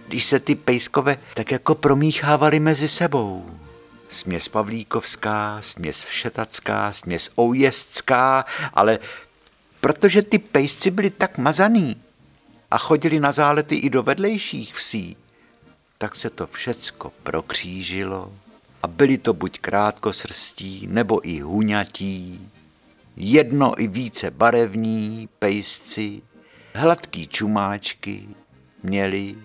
Když 0.09 0.24
se 0.24 0.40
ty 0.40 0.54
pejskové 0.54 1.18
tak 1.35 1.52
jako 1.52 1.74
promíchávali 1.74 2.61
mezi 2.61 2.88
sebou. 2.88 3.50
Směs 4.09 4.48
pavlíkovská, 4.48 5.59
směs 5.61 6.02
všetacká, 6.02 6.92
směs 6.92 7.31
oujezdská, 7.38 8.44
ale 8.74 8.98
protože 9.81 10.22
ty 10.22 10.38
pejsci 10.38 10.90
byli 10.90 11.11
tak 11.11 11.38
mazaný 11.38 11.96
a 12.70 12.78
chodili 12.78 13.20
na 13.20 13.33
zálety 13.33 13.76
i 13.76 13.90
do 13.90 14.02
vedlejších 14.02 14.74
vsí, 14.74 15.16
tak 15.98 16.16
se 16.16 16.31
to 16.31 16.46
všecko 16.46 17.12
prokřížilo 17.22 18.33
a 18.83 18.87
byli 18.87 19.19
to 19.19 19.33
buď 19.33 19.59
krátkosrstí 19.59 20.87
nebo 20.91 21.29
i 21.29 21.41
huňatí, 21.41 22.49
jedno 23.17 23.83
i 23.83 23.87
více 23.87 24.31
barevní 24.31 25.29
pejsci, 25.38 26.23
hladký 26.75 27.27
čumáčky 27.27 28.29
měli, 28.83 29.37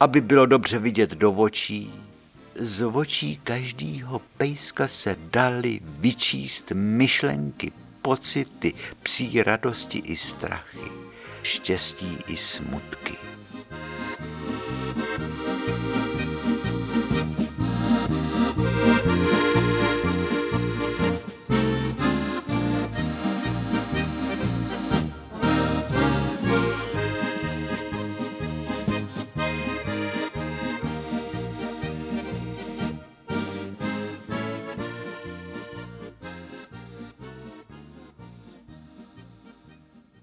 aby 0.00 0.20
bylo 0.20 0.46
dobře 0.46 0.78
vidět 0.78 1.10
do 1.10 1.32
očí. 1.32 1.92
Z 2.54 2.86
očí 2.86 3.40
každýho 3.44 4.20
pejska 4.36 4.88
se 4.88 5.16
dali 5.30 5.80
vyčíst 5.82 6.72
myšlenky, 6.74 7.72
pocity, 8.02 8.74
psí 9.02 9.42
radosti 9.42 9.98
i 9.98 10.16
strachy, 10.16 10.92
štěstí 11.42 12.18
i 12.26 12.36
smutky. 12.36 13.14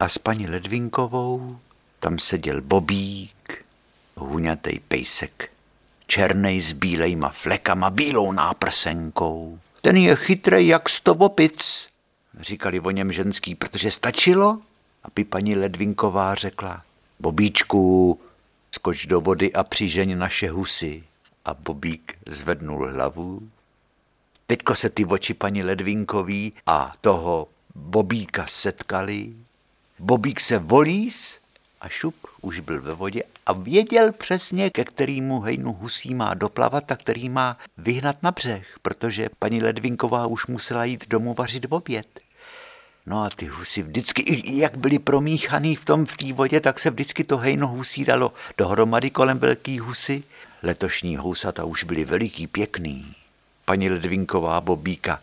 A 0.03 0.09
s 0.09 0.17
paní 0.17 0.47
Ledvinkovou 0.47 1.59
tam 1.99 2.19
seděl 2.19 2.61
Bobík, 2.61 3.65
huňatej 4.15 4.79
pejsek, 4.87 5.51
černej 6.07 6.61
s 6.61 6.71
bílejma 6.71 7.29
flekama, 7.29 7.89
bílou 7.89 8.31
náprsenkou. 8.31 9.59
Ten 9.81 9.97
je 9.97 10.15
chytrej 10.15 10.67
jak 10.67 10.89
sto 10.89 11.15
říkali 12.39 12.79
o 12.79 12.91
něm 12.91 13.11
ženský, 13.11 13.55
protože 13.55 13.91
stačilo, 13.91 14.61
aby 15.03 15.23
paní 15.23 15.55
Ledvinková 15.55 16.35
řekla, 16.35 16.83
Bobíčku, 17.19 18.19
skoč 18.71 19.05
do 19.05 19.21
vody 19.21 19.53
a 19.53 19.63
přižeň 19.63 20.17
naše 20.17 20.49
husy. 20.49 21.03
A 21.45 21.53
Bobík 21.53 22.15
zvednul 22.27 22.87
hlavu. 22.93 23.49
Teďko 24.47 24.75
se 24.75 24.89
ty 24.89 25.05
oči 25.05 25.33
paní 25.33 25.63
Ledvinkový 25.63 26.53
a 26.67 26.93
toho 27.01 27.47
Bobíka 27.75 28.45
setkali. 28.47 29.42
Bobík 29.99 30.39
se 30.39 30.59
volíz 30.59 31.39
a 31.81 31.89
šup 31.89 32.15
už 32.41 32.59
byl 32.59 32.81
ve 32.81 32.93
vodě 32.93 33.23
a 33.45 33.53
věděl 33.53 34.11
přesně, 34.11 34.69
ke 34.69 34.83
kterému 34.83 35.39
hejnu 35.39 35.73
husí 35.73 36.15
má 36.15 36.33
doplavat 36.33 36.91
a 36.91 36.95
který 36.95 37.29
má 37.29 37.57
vyhnat 37.77 38.23
na 38.23 38.31
břeh, 38.31 38.67
protože 38.81 39.29
paní 39.39 39.61
Ledvinková 39.61 40.25
už 40.27 40.47
musela 40.47 40.85
jít 40.85 41.09
domů 41.09 41.33
vařit 41.33 41.65
v 41.65 41.73
oběd. 41.73 42.19
No 43.05 43.23
a 43.23 43.29
ty 43.29 43.45
husy 43.45 43.83
vždycky, 43.83 44.41
jak 44.57 44.77
byly 44.77 44.99
promíchaný 44.99 45.75
v 45.75 45.85
tom 45.85 46.05
v 46.05 46.17
té 46.17 46.33
vodě, 46.33 46.59
tak 46.59 46.79
se 46.79 46.89
vždycky 46.89 47.23
to 47.23 47.37
hejno 47.37 47.67
husí 47.67 48.05
dalo 48.05 48.33
dohromady 48.57 49.09
kolem 49.09 49.39
velký 49.39 49.79
husy. 49.79 50.23
Letošní 50.63 51.17
housata 51.17 51.63
už 51.63 51.83
byly 51.83 52.05
veliký, 52.05 52.47
pěkný. 52.47 53.15
Paní 53.65 53.89
Ledvinková 53.89 54.61
Bobíka 54.61 55.19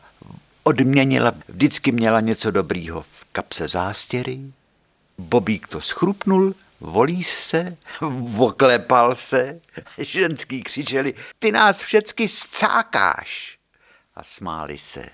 odměnila, 0.63 1.33
vždycky 1.49 1.93
měla 1.93 2.21
něco 2.21 2.51
dobrýho 2.51 3.03
v 3.03 3.25
kapse 3.33 3.69
zástěry. 3.69 4.41
Bobík 5.21 5.69
to 5.69 5.81
schrupnul, 5.81 6.55
volí 6.81 7.25
se, 7.25 7.77
oklepal 8.39 9.15
se, 9.15 9.61
ženský 9.99 10.63
křičeli, 10.63 11.15
ty 11.39 11.53
nás 11.53 11.81
všecky 11.81 12.29
scákáš. 12.29 13.59
A 14.17 14.23
smáli 14.23 14.79
se. 14.79 15.05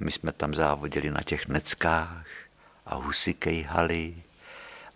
My 0.00 0.12
jsme 0.12 0.32
tam 0.32 0.54
závodili 0.54 1.10
na 1.10 1.22
těch 1.22 1.48
neckách 1.48 2.26
a 2.86 2.94
husy 2.94 3.34
kejhali 3.34 4.14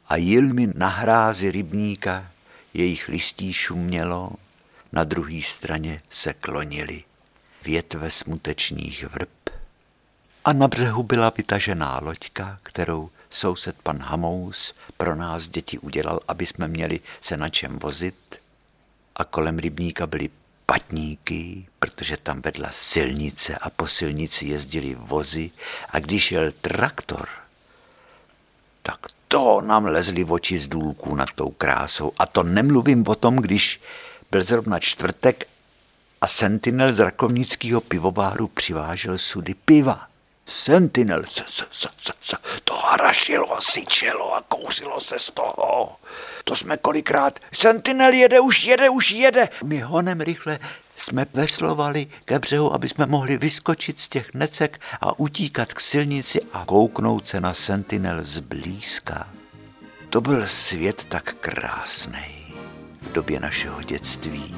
a 0.08 0.16
jilmi 0.16 0.68
na 0.74 0.88
hrázi 0.88 1.50
rybníka 1.50 2.26
jejich 2.74 3.08
listí 3.08 3.52
šumělo, 3.52 4.32
na 4.92 5.04
druhé 5.04 5.42
straně 5.42 6.02
se 6.10 6.34
klonili 6.34 7.04
větve 7.64 8.10
smutečných 8.10 9.04
vrb. 9.04 9.50
A 10.44 10.52
na 10.52 10.68
břehu 10.68 11.02
byla 11.02 11.32
vytažená 11.36 11.98
loďka, 12.02 12.58
kterou 12.62 13.10
soused 13.32 13.76
pan 13.82 13.98
Hamous 13.98 14.74
pro 14.96 15.16
nás 15.16 15.48
děti 15.48 15.78
udělal, 15.78 16.20
aby 16.28 16.46
jsme 16.46 16.68
měli 16.68 17.00
se 17.20 17.36
na 17.36 17.48
čem 17.48 17.78
vozit. 17.78 18.40
A 19.16 19.24
kolem 19.24 19.58
rybníka 19.58 20.06
byly 20.06 20.30
patníky, 20.66 21.66
protože 21.78 22.16
tam 22.16 22.40
vedla 22.42 22.68
silnice 22.72 23.54
a 23.54 23.70
po 23.70 23.86
silnici 23.86 24.46
jezdili 24.46 24.94
vozy 24.94 25.50
a 25.90 25.98
když 25.98 26.32
jel 26.32 26.52
traktor, 26.60 27.28
tak 28.82 28.98
to 29.28 29.60
nám 29.60 29.84
lezli 29.84 30.24
oči 30.24 30.58
z 30.58 30.68
důlků 30.68 31.14
nad 31.14 31.28
tou 31.34 31.50
krásou. 31.50 32.12
A 32.18 32.26
to 32.26 32.42
nemluvím 32.42 33.04
o 33.08 33.14
tom, 33.14 33.36
když 33.36 33.80
byl 34.30 34.44
zrovna 34.44 34.78
čtvrtek 34.78 35.44
a 36.20 36.26
sentinel 36.26 36.94
z 36.94 37.00
rakovnického 37.00 37.80
pivováru 37.80 38.48
přivážel 38.48 39.18
sudy 39.18 39.54
piva. 39.54 40.11
Sentinel, 40.46 41.22
s, 41.28 41.42
s, 41.46 41.68
s, 41.70 41.88
s, 41.98 42.12
s, 42.20 42.34
to 42.64 42.74
harašilo 42.74 43.56
a 43.56 43.60
syčelo 43.60 44.34
a 44.34 44.42
kouřilo 44.48 45.00
se 45.00 45.18
z 45.18 45.30
toho. 45.30 45.96
To 46.44 46.56
jsme 46.56 46.76
kolikrát, 46.76 47.40
Sentinel 47.54 48.12
jede, 48.12 48.40
už 48.40 48.64
jede, 48.64 48.90
už 48.90 49.10
jede. 49.10 49.48
My 49.64 49.80
honem 49.80 50.20
rychle 50.20 50.58
jsme 50.96 51.26
veslovali 51.34 52.06
ke 52.24 52.38
břehu, 52.38 52.74
aby 52.74 52.88
jsme 52.88 53.06
mohli 53.06 53.36
vyskočit 53.36 54.00
z 54.00 54.08
těch 54.08 54.34
necek 54.34 54.80
a 55.00 55.18
utíkat 55.18 55.74
k 55.74 55.80
silnici 55.80 56.40
a 56.52 56.64
kouknout 56.64 57.28
se 57.28 57.40
na 57.40 57.54
Sentinel 57.54 58.18
zblízka. 58.22 59.28
To 60.10 60.20
byl 60.20 60.46
svět 60.46 61.04
tak 61.04 61.34
krásný 61.40 62.54
v 63.02 63.12
době 63.12 63.40
našeho 63.40 63.82
dětství. 63.82 64.54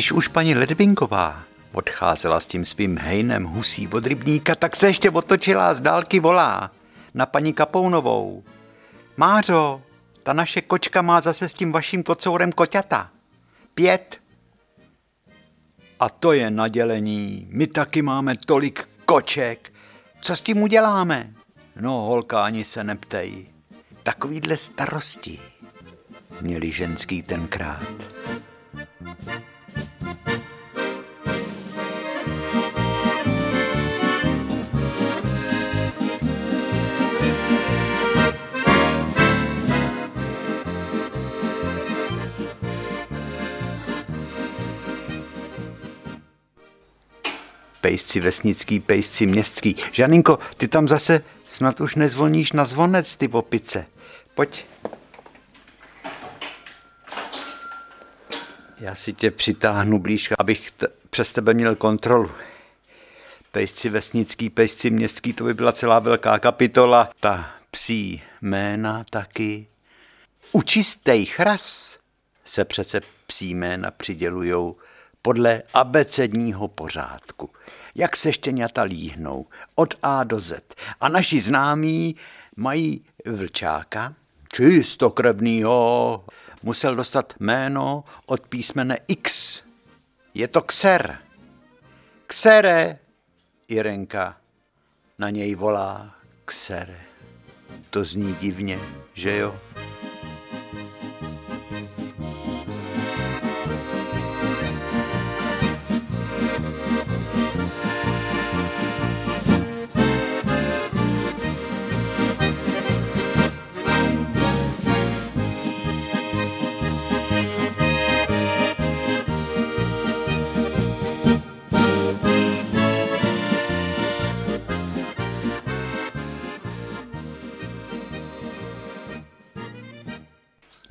Když 0.00 0.12
už 0.12 0.28
paní 0.28 0.54
Ledvinková 0.54 1.42
odcházela 1.72 2.40
s 2.40 2.46
tím 2.46 2.64
svým 2.64 2.98
hejnem 2.98 3.44
husí 3.44 3.88
od 3.88 4.06
rybníka, 4.06 4.54
tak 4.54 4.76
se 4.76 4.86
ještě 4.86 5.10
otočila 5.10 5.68
a 5.68 5.74
z 5.74 5.80
dálky 5.80 6.20
volá 6.20 6.70
na 7.14 7.26
paní 7.26 7.52
Kapounovou. 7.52 8.44
Mářo, 9.16 9.82
ta 10.22 10.32
naše 10.32 10.60
kočka 10.60 11.02
má 11.02 11.20
zase 11.20 11.48
s 11.48 11.52
tím 11.52 11.72
vaším 11.72 12.02
kocourem 12.02 12.52
koťata. 12.52 13.10
Pět. 13.74 14.20
A 16.00 16.08
to 16.08 16.32
je 16.32 16.50
nadělení. 16.50 17.46
My 17.50 17.66
taky 17.66 18.02
máme 18.02 18.34
tolik 18.46 18.88
koček. 19.04 19.72
Co 20.20 20.36
s 20.36 20.40
tím 20.40 20.62
uděláme? 20.62 21.30
No, 21.80 21.92
holka, 21.92 22.44
ani 22.44 22.64
se 22.64 22.84
neptej. 22.84 23.46
Takovýhle 24.02 24.56
starosti 24.56 25.40
měli 26.40 26.72
ženský 26.72 27.22
tenkrát. 27.22 27.92
Pejsci 47.80 48.20
vesnický, 48.20 48.80
pejsci 48.80 49.26
městský. 49.26 49.76
Žaninko, 49.92 50.38
ty 50.56 50.68
tam 50.68 50.88
zase 50.88 51.24
snad 51.48 51.80
už 51.80 51.94
nezvoníš 51.94 52.52
na 52.52 52.64
zvonec, 52.64 53.16
ty 53.16 53.28
opice. 53.28 53.86
Pojď. 54.34 54.66
Já 58.80 58.94
si 58.94 59.12
tě 59.12 59.30
přitáhnu 59.30 59.98
blíž, 59.98 60.30
abych 60.38 60.70
t- 60.70 60.86
přes 61.10 61.32
tebe 61.32 61.54
měl 61.54 61.74
kontrolu. 61.74 62.30
Pejsci 63.52 63.88
vesnický, 63.88 64.50
pejsci 64.50 64.90
městský, 64.90 65.32
to 65.32 65.44
by 65.44 65.54
byla 65.54 65.72
celá 65.72 65.98
velká 65.98 66.38
kapitola. 66.38 67.10
Ta 67.20 67.50
psí 67.70 68.22
jména 68.42 69.04
taky. 69.10 69.66
Učistej 70.52 71.26
chras 71.26 71.98
se 72.44 72.64
přece 72.64 73.00
psí 73.26 73.54
jména 73.54 73.90
přidělujou 73.90 74.76
podle 75.22 75.62
abecedního 75.74 76.68
pořádku. 76.68 77.50
Jak 77.94 78.16
se 78.16 78.32
štěňata 78.32 78.82
líhnou 78.82 79.46
od 79.74 79.94
A 80.02 80.24
do 80.24 80.40
Z. 80.40 80.74
A 81.00 81.08
naši 81.08 81.40
známí 81.40 82.16
mají 82.56 83.04
vlčáka, 83.26 84.14
čistokrevnýho, 84.56 86.24
musel 86.62 86.96
dostat 86.96 87.34
jméno 87.40 88.04
od 88.26 88.46
písmene 88.46 88.98
X. 89.08 89.62
Je 90.34 90.48
to 90.48 90.62
Kser. 90.62 91.18
Ksere, 92.26 92.98
Irenka 93.68 94.36
na 95.18 95.30
něj 95.30 95.54
volá 95.54 96.14
Ksere. 96.44 97.00
To 97.90 98.04
zní 98.04 98.34
divně, 98.34 98.78
že 99.14 99.36
jo? 99.36 99.60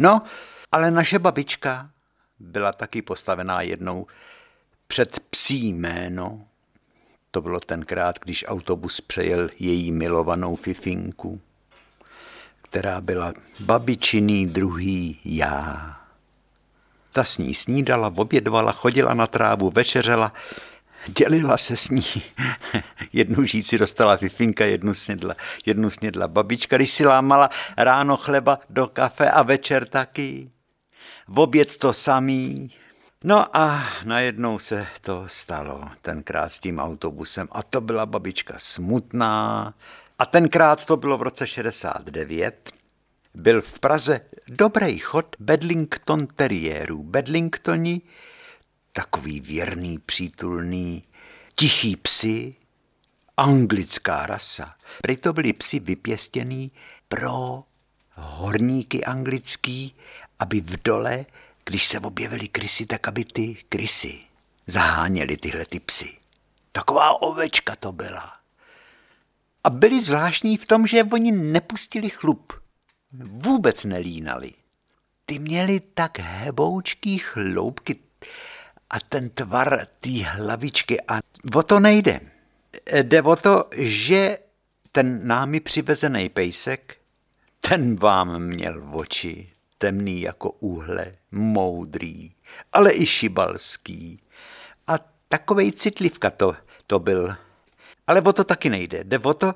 No, 0.10 0.22
ale 0.72 0.92
naše 0.92 1.20
babička 1.20 1.90
byla 2.40 2.74
taky 2.74 3.02
postavená 3.02 3.62
jednou 3.62 4.08
před 4.88 5.20
psí 5.20 5.68
jméno. 5.68 6.42
To 7.32 7.42
bylo 7.42 7.60
tenkrát, 7.60 8.20
když 8.20 8.46
autobus 8.48 9.02
přejel 9.02 9.50
její 9.60 9.92
milovanou 9.92 10.56
Fifinku, 10.56 11.42
která 12.62 13.02
byla 13.02 13.34
babičiný 13.60 14.46
druhý 14.46 15.20
já. 15.26 15.98
Ta 17.14 17.24
s 17.24 17.38
ní 17.38 17.54
snídala, 17.54 18.14
obědvala, 18.16 18.72
chodila 18.72 19.14
na 19.14 19.28
trávu, 19.28 19.70
večeřela, 19.70 20.34
dělila 21.10 21.58
se 21.58 21.78
s 21.78 21.90
ní. 21.90 22.04
jednu 23.14 23.44
žíci 23.46 23.78
dostala 23.78 24.18
Fifinka, 24.18 24.66
jednu 24.66 24.94
snědla, 24.94 25.36
jednu 25.66 25.90
snědla 25.90 26.28
babička, 26.28 26.76
když 26.76 26.92
si 26.92 27.06
lámala 27.06 27.50
ráno 27.78 28.18
chleba 28.18 28.60
do 28.70 28.88
kafe 28.88 29.32
a 29.32 29.44
večer 29.44 29.86
taky. 29.86 30.52
V 31.28 31.40
oběd 31.40 31.78
to 31.78 31.94
samý. 31.94 32.72
No 33.24 33.58
a 33.58 33.84
najednou 34.06 34.60
se 34.60 34.88
to 35.02 35.24
stalo, 35.28 35.82
tenkrát 36.02 36.50
s 36.50 36.60
tím 36.60 36.80
autobusem. 36.80 37.48
A 37.52 37.64
to 37.64 37.82
byla 37.82 38.06
babička 38.06 38.54
smutná. 38.58 39.74
A 40.20 40.26
tenkrát 40.26 40.86
to 40.86 40.98
bylo 40.98 41.18
v 41.18 41.22
roce 41.22 41.48
69. 41.48 42.72
Byl 43.36 43.62
v 43.62 43.80
Praze 43.80 44.22
dobrý 44.48 45.00
chod 45.00 45.36
Bedlington 45.40 46.28
teriérů. 46.28 47.04
Bedlingtoni, 47.04 48.02
takový 49.00 49.40
věrný, 49.40 50.00
přítulný, 50.00 51.04
tichý 51.56 51.96
psy, 51.96 52.56
anglická 53.38 54.26
rasa. 54.26 54.76
Prý 55.02 55.18
to 55.18 55.34
byli 55.34 55.54
psy 55.54 55.80
vypěstěný 55.80 56.72
pro 57.08 57.64
horníky 58.14 59.06
anglický, 59.06 59.94
aby 60.40 60.62
v 60.62 60.84
dole, 60.84 61.26
když 61.66 61.88
se 61.88 62.00
objevily 62.00 62.48
krysy, 62.48 62.86
tak 62.86 63.08
aby 63.08 63.26
ty 63.26 63.58
krysy 63.70 64.20
zaháněly 64.68 65.38
tyhle 65.38 65.66
ty 65.66 65.80
psy. 65.80 66.18
Taková 66.72 67.22
ovečka 67.22 67.76
to 67.76 67.92
byla. 67.92 68.34
A 69.64 69.70
byli 69.70 70.02
zvláštní 70.02 70.58
v 70.58 70.66
tom, 70.66 70.88
že 70.88 71.04
oni 71.04 71.32
nepustili 71.32 72.10
chlup. 72.10 72.54
Vůbec 73.24 73.86
nelínali. 73.86 74.54
Ty 75.26 75.40
měli 75.40 75.80
tak 75.80 76.20
heboučký 76.20 77.18
chloupky 77.18 78.00
a 78.90 79.00
ten 79.10 79.30
tvar 79.30 79.86
té 80.00 80.24
hlavičky 80.24 81.02
a 81.08 81.20
o 81.56 81.64
to 81.64 81.80
nejde. 81.80 82.20
Jde 83.02 83.22
o 83.22 83.36
to, 83.36 83.66
že 83.78 84.38
ten 84.92 85.28
námi 85.28 85.60
přivezený 85.60 86.30
pejsek, 86.30 86.98
ten 87.62 87.96
vám 87.96 88.40
měl 88.40 88.84
oči, 88.92 89.48
temný 89.78 90.22
jako 90.22 90.52
úhle, 90.52 91.06
moudrý, 91.32 92.32
ale 92.74 92.94
i 92.94 93.06
šibalský. 93.06 94.20
A 94.88 95.00
takovej 95.28 95.72
citlivka 95.72 96.30
to, 96.30 96.56
to 96.88 97.00
byl. 97.00 97.36
Ale 98.08 98.22
o 98.22 98.34
to 98.34 98.44
taky 98.44 98.70
nejde. 98.70 99.04
Jde 99.04 99.20
o 99.20 99.34
to, 99.34 99.54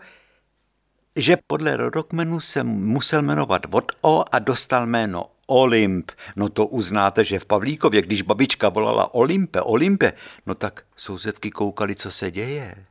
že 1.16 1.38
podle 1.48 1.78
rodokmenu 1.78 2.40
se 2.40 2.64
musel 2.64 3.22
jmenovat 3.22 3.62
od 3.72 3.92
O 4.02 4.24
a 4.32 4.40
dostal 4.40 4.86
jméno 4.86 5.26
Olymp. 5.54 6.12
No 6.36 6.50
to 6.50 6.66
uznáte, 6.66 7.24
že 7.24 7.40
v 7.40 7.46
Pavlíkově, 7.46 8.02
když 8.02 8.22
babička 8.22 8.70
volala 8.70 9.14
Olympe, 9.14 9.62
Olympe, 9.62 10.14
no 10.46 10.56
tak 10.56 10.84
sousedky 10.96 11.52
koukali, 11.52 11.96
co 11.96 12.12
se 12.12 12.32
děje. 12.32 12.86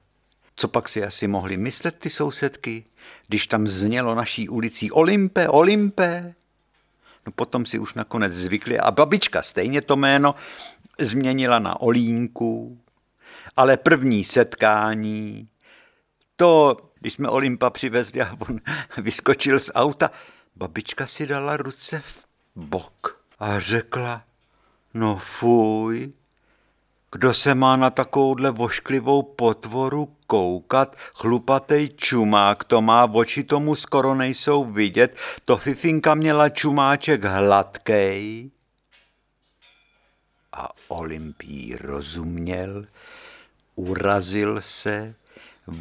Co 0.56 0.68
pak 0.68 0.88
si 0.88 1.04
asi 1.04 1.28
mohli 1.28 1.56
myslet 1.56 1.98
ty 1.98 2.10
sousedky, 2.10 2.84
když 3.28 3.46
tam 3.46 3.66
znělo 3.66 4.14
naší 4.14 4.48
ulicí 4.48 4.90
Olympe, 4.90 5.48
Olympe? 5.48 6.34
No 7.26 7.32
potom 7.32 7.66
si 7.66 7.78
už 7.78 7.94
nakonec 7.94 8.32
zvykli 8.32 8.78
a 8.78 8.90
babička 8.90 9.42
stejně 9.42 9.80
to 9.80 9.96
jméno 9.96 10.34
změnila 11.00 11.58
na 11.58 11.80
Olínku, 11.80 12.78
ale 13.56 13.76
první 13.76 14.24
setkání, 14.24 15.48
to, 16.36 16.76
když 17.00 17.12
jsme 17.12 17.28
Olympa 17.28 17.70
přivezli 17.70 18.20
a 18.20 18.36
on 18.48 18.60
vyskočil 18.98 19.60
z 19.60 19.70
auta, 19.74 20.10
babička 20.56 21.06
si 21.06 21.26
dala 21.26 21.56
ruce 21.56 22.02
v 22.04 22.31
bok 22.56 23.24
a 23.38 23.60
řekla, 23.60 24.24
no 24.94 25.16
fuj, 25.16 26.12
kdo 27.12 27.34
se 27.34 27.54
má 27.54 27.76
na 27.76 27.90
takovouhle 27.90 28.50
vošklivou 28.50 29.22
potvoru 29.22 30.16
koukat, 30.26 30.96
chlupatej 31.14 31.88
čumák, 31.88 32.64
to 32.64 32.80
má 32.80 33.04
oči 33.04 33.44
tomu 33.44 33.74
skoro 33.74 34.14
nejsou 34.14 34.64
vidět, 34.64 35.16
to 35.44 35.56
Fifinka 35.56 36.14
měla 36.14 36.48
čumáček 36.48 37.24
hladkej. 37.24 38.50
A 40.52 40.68
Olympí 40.88 41.76
rozuměl, 41.80 42.86
urazil 43.74 44.60
se, 44.60 45.14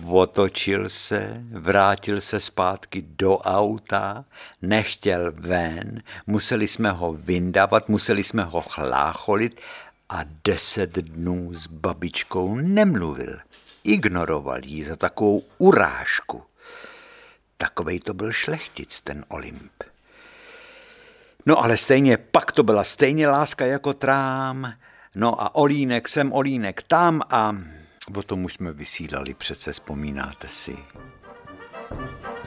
otočil 0.07 0.89
se, 0.89 1.43
vrátil 1.51 2.21
se 2.21 2.39
zpátky 2.39 3.01
do 3.01 3.37
auta, 3.37 4.25
nechtěl 4.61 5.31
ven, 5.31 6.03
museli 6.27 6.67
jsme 6.67 6.91
ho 6.91 7.13
vyndavat, 7.13 7.89
museli 7.89 8.23
jsme 8.23 8.43
ho 8.43 8.61
chlácholit 8.61 9.61
a 10.09 10.23
deset 10.45 10.91
dnů 10.91 11.53
s 11.53 11.67
babičkou 11.67 12.55
nemluvil. 12.55 13.37
Ignoroval 13.83 14.65
jí 14.65 14.83
za 14.83 14.95
takovou 14.95 15.43
urážku. 15.57 16.43
Takovej 17.57 17.99
to 17.99 18.13
byl 18.13 18.31
šlechtic, 18.31 19.01
ten 19.01 19.25
Olymp. 19.27 19.83
No 21.45 21.63
ale 21.63 21.77
stejně, 21.77 22.17
pak 22.17 22.51
to 22.51 22.63
byla 22.63 22.83
stejně 22.83 23.27
láska 23.27 23.65
jako 23.65 23.93
trám. 23.93 24.73
No 25.15 25.41
a 25.41 25.55
Olínek 25.55 26.07
sem, 26.07 26.33
Olínek 26.33 26.83
tam 26.83 27.21
a 27.29 27.57
o 28.15 28.23
tom 28.23 28.45
už 28.45 28.53
jsme 28.53 28.71
vysílali, 28.71 29.33
přece 29.33 29.71
vzpomínáte 29.71 30.47
si. 30.47 30.77
No, 31.91 32.40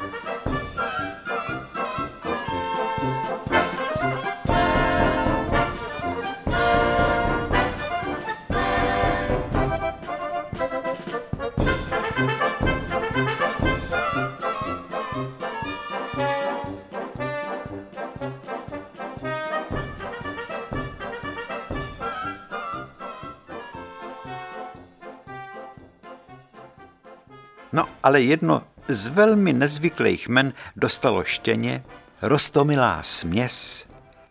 ale 28.05 28.21
jedno 28.21 28.63
z 28.89 29.07
velmi 29.07 29.53
nezvyklých 29.53 30.29
men 30.29 30.53
dostalo 30.77 31.25
štěně, 31.25 31.85
rostomilá 32.23 33.03
směs, 33.03 33.87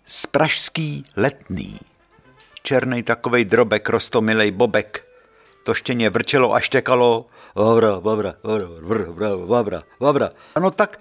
z 0.06 0.26
pražský 0.26 1.04
letný. 1.16 1.80
Černý 2.64 3.04
takovej 3.04 3.46
drobek, 3.46 3.90
rostomilej 3.90 4.52
bobek. 4.52 5.08
To 5.64 5.74
štěně 5.74 6.10
vrčelo 6.10 6.54
a 6.54 6.60
štěkalo. 6.60 7.26
Vavra, 7.56 8.00
vavra, 8.00 8.34
vavra, 8.44 8.68
vavra, 8.82 9.36
vavra, 9.46 9.84
vavra. 10.00 10.30
Ano 10.56 10.72
tak 10.72 11.00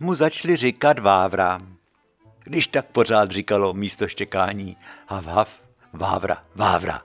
mu 0.00 0.14
začali 0.14 0.56
říkat 0.56 0.98
vávra. 0.98 1.60
Když 2.44 2.66
tak 2.66 2.86
pořád 2.86 3.30
říkalo 3.30 3.72
místo 3.72 4.08
štěkání 4.08 4.76
hav, 5.08 5.26
hav, 5.26 5.48
vávra, 5.92 6.44
vávra. 6.54 7.02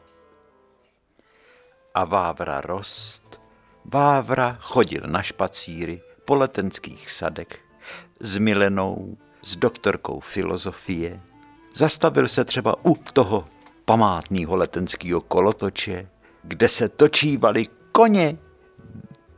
A 1.96 2.06
vávra 2.06 2.62
rost 2.62 3.23
Vávra 3.86 4.58
chodil 4.62 5.02
na 5.08 5.22
špacíry 5.22 6.02
po 6.26 6.36
letenských 6.36 7.12
sadech 7.12 7.48
s 8.20 8.38
Milenou, 8.38 9.18
s 9.46 9.56
doktorkou 9.56 10.20
filozofie. 10.20 11.20
Zastavil 11.76 12.28
se 12.28 12.46
třeba 12.46 12.86
u 12.86 12.96
toho 12.96 13.48
památného 13.86 14.56
letenského 14.56 15.22
kolotoče, 15.22 16.10
kde 16.44 16.70
se 16.70 16.90
točívali 16.90 17.68
koně 17.92 18.38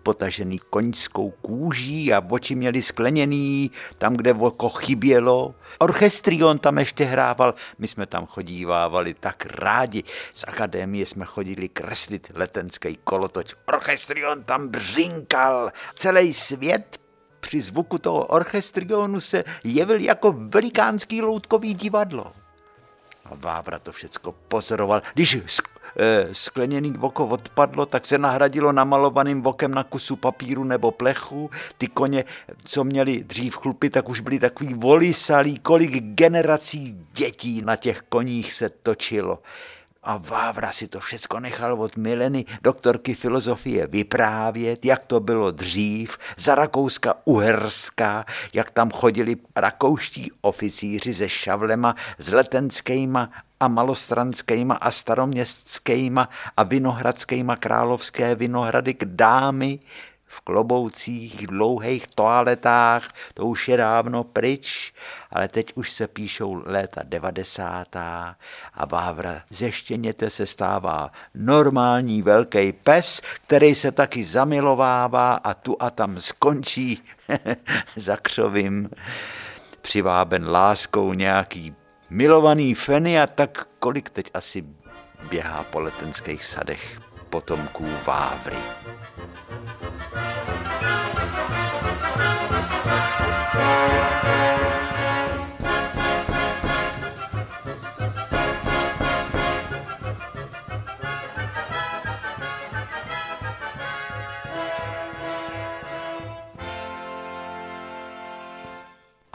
potažený 0.06 0.60
koňskou 0.70 1.32
kůží 1.42 2.14
a 2.14 2.22
oči 2.30 2.56
měli 2.56 2.82
skleněný, 2.82 3.72
tam, 3.98 4.14
kde 4.14 4.34
oko 4.34 4.70
chybělo. 4.70 5.56
Orchestrion 5.80 6.60
tam 6.60 6.78
ještě 6.78 7.06
hrával, 7.06 7.54
my 7.78 7.88
jsme 7.88 8.06
tam 8.06 8.26
chodívávali 8.26 9.14
tak 9.14 9.46
rádi. 9.46 10.04
Z 10.34 10.46
akadémie 10.48 11.06
jsme 11.06 11.26
chodili 11.26 11.70
kreslit 11.70 12.32
letenský 12.34 12.98
kolotoč. 13.04 13.56
Orchestrion 13.68 14.44
tam 14.44 14.68
břinkal, 14.68 15.72
celý 15.96 16.34
svět 16.34 17.02
při 17.40 17.62
zvuku 17.62 17.98
toho 17.98 18.26
orchestrionu 18.26 19.20
se 19.20 19.44
jevil 19.64 20.00
jako 20.00 20.36
velikánský 20.38 21.22
loutkový 21.22 21.74
divadlo. 21.74 22.34
A 23.26 23.36
Vávra 23.36 23.80
to 23.80 23.92
všecko 23.92 24.32
pozoroval. 24.32 25.02
Když 25.14 25.38
skleněný 26.32 26.94
oko 27.02 27.28
odpadlo, 27.28 27.86
tak 27.86 28.06
se 28.06 28.18
nahradilo 28.18 28.72
namalovaným 28.72 29.42
vokem 29.42 29.74
na 29.74 29.84
kusu 29.84 30.16
papíru 30.16 30.64
nebo 30.64 30.92
plechu. 30.92 31.50
Ty 31.78 31.88
koně, 31.88 32.24
co 32.66 32.84
měli 32.84 33.24
dřív 33.24 33.56
chlupy, 33.56 33.90
tak 33.90 34.10
už 34.10 34.20
byli 34.20 34.40
takový 34.40 34.74
volisalí, 34.74 35.60
kolik 35.60 36.04
generací 36.04 36.98
dětí 37.14 37.62
na 37.62 37.76
těch 37.76 38.02
koních 38.10 38.54
se 38.54 38.70
točilo. 38.70 39.40
A 40.06 40.18
Vávra 40.18 40.72
si 40.72 40.88
to 40.88 41.00
všecko 41.00 41.40
nechal 41.40 41.82
od 41.82 41.98
Mileny, 41.98 42.46
doktorky 42.62 43.16
filozofie, 43.16 43.88
vyprávět, 43.88 44.86
jak 44.86 45.06
to 45.06 45.20
bylo 45.20 45.52
dřív, 45.52 46.18
za 46.38 46.56
Rakouska 46.56 47.14
Uherska, 47.26 48.26
jak 48.54 48.72
tam 48.72 48.92
chodili 48.92 49.36
rakouští 49.56 50.32
oficíři 50.42 51.14
se 51.14 51.30
šavlema, 51.30 51.96
s 52.18 52.34
letenskýma 52.34 53.30
a 53.60 53.68
malostranskýma 53.68 54.76
a 54.76 54.92
staroměstskýma 54.92 56.30
a 56.58 56.64
vinohradskýma 56.64 57.56
královské 57.56 58.36
vinohrady 58.36 58.94
k 58.94 59.06
dámy, 59.06 59.80
v 60.36 60.42
kloboucích, 60.42 61.48
dlouhých 61.48 62.08
toaletách, 62.08 63.14
to 63.34 63.46
už 63.46 63.68
je 63.68 63.78
dávno 63.78 64.24
pryč, 64.24 64.94
ale 65.32 65.48
teď 65.48 65.74
už 65.76 65.92
se 65.92 66.08
píšou 66.08 66.64
léta 66.66 67.02
90. 67.04 67.96
a 67.96 68.36
Vávra 68.86 69.42
ze 69.50 69.72
štěněte 69.72 70.30
se 70.30 70.46
stává 70.46 71.12
normální 71.36 72.22
velký 72.22 72.72
pes, 72.72 73.22
který 73.42 73.76
se 73.76 73.92
taky 73.92 74.26
zamilovává 74.26 75.34
a 75.34 75.54
tu 75.54 75.78
a 75.80 75.90
tam 75.90 76.20
skončí 76.20 77.04
za 77.96 78.18
křovým 78.18 78.90
přiváben 79.82 80.50
láskou 80.50 81.14
nějaký 81.14 81.76
milovaný 82.10 82.76
feny 82.76 83.22
a 83.22 83.28
tak 83.28 83.68
kolik 83.80 84.10
teď 84.10 84.32
asi 84.34 84.64
běhá 85.30 85.64
po 85.64 85.80
letenských 85.80 86.46
sadech 86.46 87.00
potomků 87.30 87.86
Vávry. 88.06 88.58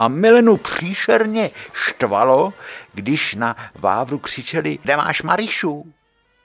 A 0.01 0.07
Milenu 0.07 0.57
příšerně 0.57 1.49
štvalo, 1.73 2.53
když 2.93 3.35
na 3.35 3.55
Vávru 3.75 4.19
křičeli, 4.19 4.77
kde 4.81 4.97
máš 4.97 5.21
Marišu? 5.21 5.93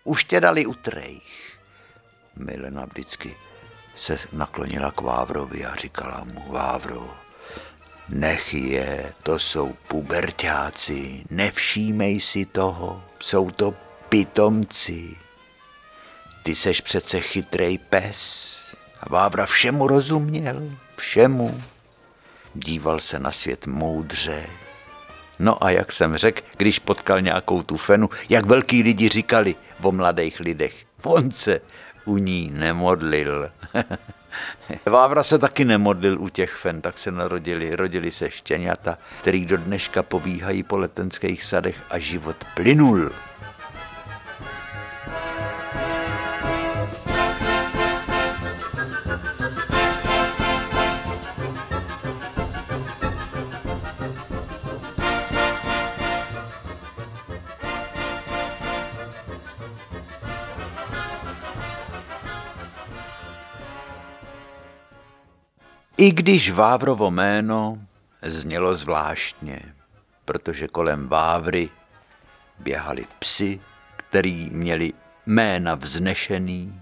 Už 0.04 0.24
tě 0.24 0.40
dali 0.40 0.66
utrejch. 0.66 1.58
Milena 2.36 2.84
vždycky 2.84 3.36
se 3.94 4.18
naklonila 4.32 4.90
k 4.90 5.00
Vávrovi 5.00 5.64
a 5.64 5.74
říkala 5.74 6.24
mu, 6.24 6.52
Vávro, 6.52 7.14
nech 8.08 8.54
je, 8.54 9.12
to 9.22 9.38
jsou 9.38 9.74
pubertáci, 9.88 11.24
nevšímej 11.30 12.20
si 12.20 12.44
toho, 12.44 13.02
jsou 13.20 13.50
to 13.50 13.74
pitomci. 14.08 15.16
Ty 16.42 16.54
seš 16.54 16.80
přece 16.80 17.20
chytrej 17.20 17.78
pes. 17.78 18.56
A 19.00 19.08
Vávra 19.08 19.46
všemu 19.46 19.86
rozuměl, 19.86 20.62
všemu 20.96 21.62
díval 22.54 23.00
se 23.00 23.18
na 23.18 23.32
svět 23.32 23.66
moudře. 23.66 24.46
No 25.38 25.64
a 25.64 25.70
jak 25.70 25.92
jsem 25.92 26.16
řekl, 26.16 26.42
když 26.56 26.78
potkal 26.78 27.20
nějakou 27.20 27.62
tu 27.62 27.76
fenu, 27.76 28.10
jak 28.28 28.46
velký 28.46 28.82
lidi 28.82 29.08
říkali 29.08 29.54
o 29.82 29.92
mladých 29.92 30.40
lidech. 30.40 30.74
On 31.02 31.30
se 31.30 31.60
u 32.04 32.18
ní 32.18 32.50
nemodlil. 32.54 33.50
Vávra 34.86 35.22
se 35.22 35.38
taky 35.38 35.64
nemodlil 35.64 36.20
u 36.20 36.28
těch 36.28 36.54
fen, 36.54 36.80
tak 36.80 36.98
se 36.98 37.10
narodili, 37.10 37.76
rodili 37.76 38.10
se 38.10 38.30
štěňata, 38.30 38.98
který 39.20 39.44
do 39.44 39.56
dneška 39.56 40.02
pobíhají 40.02 40.62
po 40.62 40.78
letenských 40.78 41.44
sadech 41.44 41.76
a 41.90 41.98
život 41.98 42.36
plynul. 42.54 43.10
I 65.98 66.12
když 66.12 66.50
Vávrovo 66.50 67.10
jméno 67.10 67.78
znělo 68.22 68.74
zvláštně, 68.74 69.60
protože 70.24 70.68
kolem 70.68 71.08
Vávry 71.08 71.68
běhali 72.58 73.04
psy, 73.18 73.60
který 73.96 74.50
měli 74.50 74.92
jména 75.26 75.74
vznešený. 75.74 76.80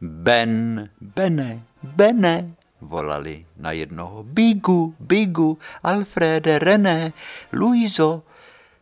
Ben, 0.00 0.88
Bene, 1.00 1.62
Bene, 1.82 2.54
volali 2.80 3.46
na 3.56 3.72
jednoho. 3.72 4.22
Bigu, 4.22 4.94
Bigu, 5.00 5.58
Alfrede, 5.82 6.58
René, 6.58 7.12
Luizo, 7.52 8.22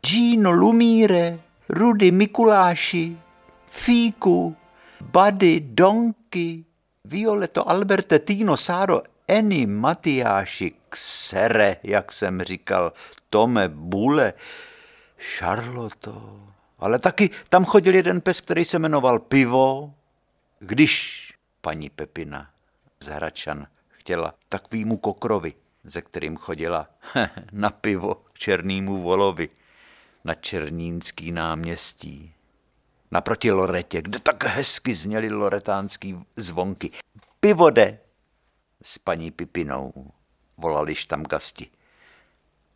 Gino, 0.07 0.51
Lumíre, 0.51 1.39
Rudy, 1.69 2.11
Mikuláši, 2.11 3.17
Fíku, 3.67 4.57
Bady, 5.01 5.61
Donky, 5.61 6.65
Violeto, 7.05 7.71
Alberte, 7.71 8.19
Tino, 8.19 8.57
Sáro, 8.57 9.03
Eny, 9.31 9.67
Matyáši, 9.67 10.73
Ksere, 10.89 11.77
jak 11.83 12.13
jsem 12.13 12.43
říkal, 12.43 12.93
Tome, 13.31 13.69
Bule, 13.69 14.33
Charloto. 15.19 16.41
Ale 16.79 16.99
taky 16.99 17.31
tam 17.49 17.65
chodil 17.65 17.95
jeden 17.95 18.21
pes, 18.21 18.41
který 18.41 18.65
se 18.65 18.79
jmenoval 18.79 19.19
Pivo, 19.19 19.95
když 20.59 21.33
paní 21.61 21.91
Pepina 21.91 22.51
z 23.01 23.07
Hračan 23.07 23.67
chtěla 23.89 24.35
takovýmu 24.49 24.97
kokrovi, 24.97 25.55
ze 25.85 26.03
kterým 26.03 26.37
chodila 26.37 26.89
na 27.53 27.71
pivo 27.71 28.25
černýmu 28.33 29.03
volovi 29.03 29.49
na 30.25 30.35
Černínský 30.35 31.33
náměstí. 31.33 32.35
Naproti 33.11 33.51
Loretě, 33.51 34.03
kde 34.03 34.19
tak 34.19 34.45
hezky 34.45 34.95
zněly 34.95 35.31
loretánský 35.31 36.19
zvonky. 36.37 36.91
Pivode, 37.41 37.99
s 38.83 38.99
paní 38.99 39.31
Pipinou, 39.31 39.93
volali 40.57 40.95
štamgasti. 40.95 41.71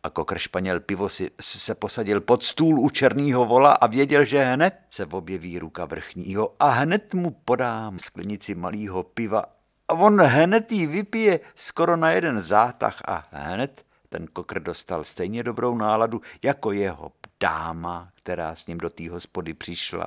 A 0.03 0.09
kokr 0.09 0.37
španěl 0.37 0.79
pivo 0.79 1.09
si 1.09 1.31
se 1.41 1.75
posadil 1.75 2.21
pod 2.21 2.43
stůl 2.43 2.79
u 2.79 2.89
černýho 2.89 3.45
vola 3.45 3.71
a 3.71 3.87
věděl, 3.87 4.25
že 4.25 4.43
hned 4.43 4.79
se 4.89 5.05
objeví 5.05 5.59
ruka 5.59 5.85
vrchního 5.85 6.55
a 6.59 6.69
hned 6.69 7.13
mu 7.13 7.31
podám 7.31 7.99
sklenici 7.99 8.55
malého 8.55 9.03
piva 9.03 9.45
a 9.87 9.93
on 9.93 10.21
hned 10.21 10.71
ji 10.71 10.87
vypije 10.87 11.39
skoro 11.55 11.95
na 11.95 12.11
jeden 12.11 12.41
zátah 12.41 13.01
a 13.05 13.27
hned 13.31 13.85
ten 14.09 14.27
kokr 14.27 14.59
dostal 14.59 15.03
stejně 15.03 15.43
dobrou 15.43 15.77
náladu 15.77 16.21
jako 16.43 16.71
jeho 16.71 17.11
dáma, 17.39 18.09
která 18.15 18.55
s 18.55 18.67
ním 18.67 18.77
do 18.77 18.89
té 18.89 19.09
hospody 19.09 19.53
přišla. 19.53 20.05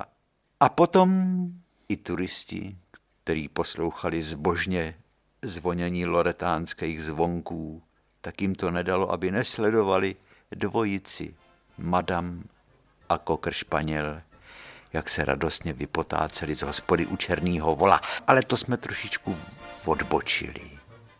A 0.60 0.68
potom 0.68 1.22
i 1.88 1.96
turisti, 1.96 2.76
který 3.24 3.48
poslouchali 3.48 4.22
zbožně 4.22 4.94
zvonění 5.42 6.06
loretánských 6.06 7.04
zvonků, 7.04 7.82
tak 8.20 8.42
jim 8.42 8.54
to 8.54 8.70
nedalo, 8.70 9.12
aby 9.12 9.30
nesledovali 9.30 10.16
dvojici, 10.50 11.34
madam 11.78 12.44
a 13.08 13.18
kokr 13.18 13.52
španěl, 13.52 14.22
jak 14.92 15.08
se 15.08 15.24
radostně 15.24 15.72
vypotáceli 15.72 16.54
z 16.54 16.62
hospody 16.62 17.06
u 17.06 17.16
černýho 17.16 17.76
vola. 17.76 18.00
Ale 18.26 18.42
to 18.42 18.56
jsme 18.56 18.76
trošičku 18.76 19.36
odbočili. 19.86 20.70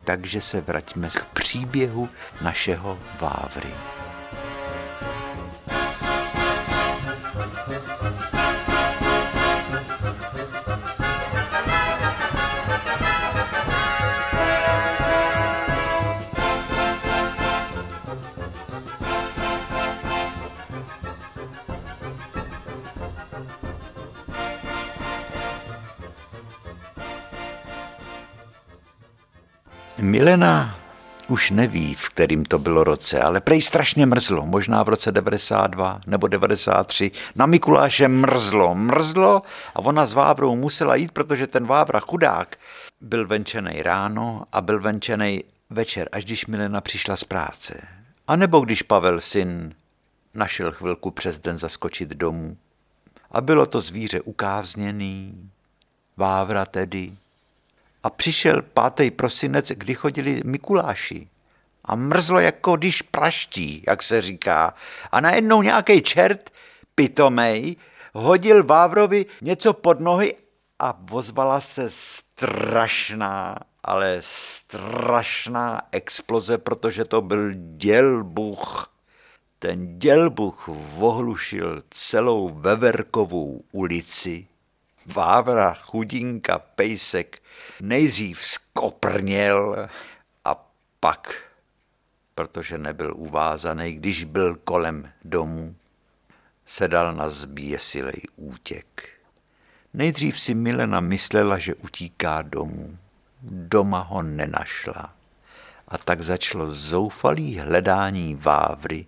Takže 0.04 0.40
se 0.40 0.60
vraťme 0.60 1.08
k 1.10 1.24
příběhu 1.24 2.08
našeho 2.40 2.98
Vávry. 3.20 3.74
Milena 30.08 30.78
už 31.28 31.50
neví, 31.50 31.94
v 31.94 32.08
kterým 32.08 32.44
to 32.44 32.58
bylo 32.58 32.84
roce, 32.84 33.20
ale 33.20 33.40
prej 33.40 33.62
strašně 33.62 34.06
mrzlo, 34.06 34.46
možná 34.46 34.82
v 34.82 34.88
roce 34.88 35.12
92 35.12 36.00
nebo 36.06 36.28
93. 36.28 37.10
Na 37.36 37.46
Mikuláše 37.46 38.08
mrzlo, 38.08 38.74
mrzlo 38.74 39.40
a 39.74 39.78
ona 39.78 40.06
s 40.06 40.12
Vávrou 40.12 40.56
musela 40.56 40.94
jít, 40.94 41.12
protože 41.12 41.46
ten 41.46 41.66
Vávra 41.66 42.00
chudák 42.00 42.56
byl 43.00 43.26
venčený 43.26 43.82
ráno 43.82 44.42
a 44.52 44.60
byl 44.60 44.80
venčený 44.80 45.44
večer, 45.70 46.08
až 46.12 46.24
když 46.24 46.46
Milena 46.46 46.80
přišla 46.80 47.16
z 47.16 47.24
práce. 47.24 47.88
A 48.26 48.36
nebo 48.36 48.60
když 48.60 48.82
Pavel 48.82 49.20
syn 49.20 49.74
našel 50.34 50.72
chvilku 50.72 51.10
přes 51.10 51.38
den 51.38 51.58
zaskočit 51.58 52.08
domů. 52.08 52.56
A 53.30 53.40
bylo 53.40 53.66
to 53.66 53.80
zvíře 53.80 54.20
ukázněný, 54.20 55.50
Vávra 56.16 56.66
tedy. 56.66 57.12
A 58.02 58.10
přišel 58.10 58.62
pátý 58.62 59.10
prosinec, 59.10 59.68
kdy 59.68 59.94
chodili 59.94 60.42
Mikuláši. 60.44 61.28
A 61.84 61.94
mrzlo 61.94 62.40
jako 62.40 62.76
když 62.76 63.02
praští, 63.02 63.84
jak 63.86 64.02
se 64.02 64.22
říká. 64.22 64.74
A 65.12 65.20
najednou 65.20 65.62
nějaký 65.62 66.02
čert, 66.02 66.50
pitomej, 66.94 67.76
hodil 68.14 68.64
Vávrovi 68.64 69.26
něco 69.42 69.72
pod 69.72 70.00
nohy 70.00 70.34
a 70.78 70.98
ozvala 71.10 71.60
se 71.60 71.84
strašná, 71.88 73.58
ale 73.82 74.18
strašná 74.20 75.82
exploze, 75.92 76.58
protože 76.58 77.04
to 77.04 77.20
byl 77.20 77.50
dělbuch. 77.54 78.92
Ten 79.58 79.98
dělbuch 79.98 80.68
vohlušil 80.68 81.82
celou 81.90 82.48
Veverkovou 82.48 83.60
ulici. 83.72 84.46
Vávra, 85.14 85.74
chudinka, 85.74 86.58
pejsek 86.58 87.42
nejdřív 87.80 88.42
skoprněl 88.42 89.88
a 90.44 90.70
pak, 91.00 91.34
protože 92.34 92.78
nebyl 92.78 93.12
uvázaný, 93.16 93.92
když 93.92 94.24
byl 94.24 94.56
kolem 94.56 95.12
domu, 95.24 95.74
sedal 96.66 97.14
na 97.14 97.28
zběsilej 97.28 98.22
útěk. 98.36 99.08
Nejdřív 99.94 100.40
si 100.40 100.54
Milena 100.54 101.00
myslela, 101.00 101.58
že 101.58 101.74
utíká 101.74 102.42
domů. 102.42 102.98
Doma 103.42 104.00
ho 104.00 104.22
nenašla. 104.22 105.14
A 105.88 105.98
tak 105.98 106.22
začalo 106.22 106.74
zoufalý 106.74 107.58
hledání 107.58 108.34
Vávry 108.34 109.06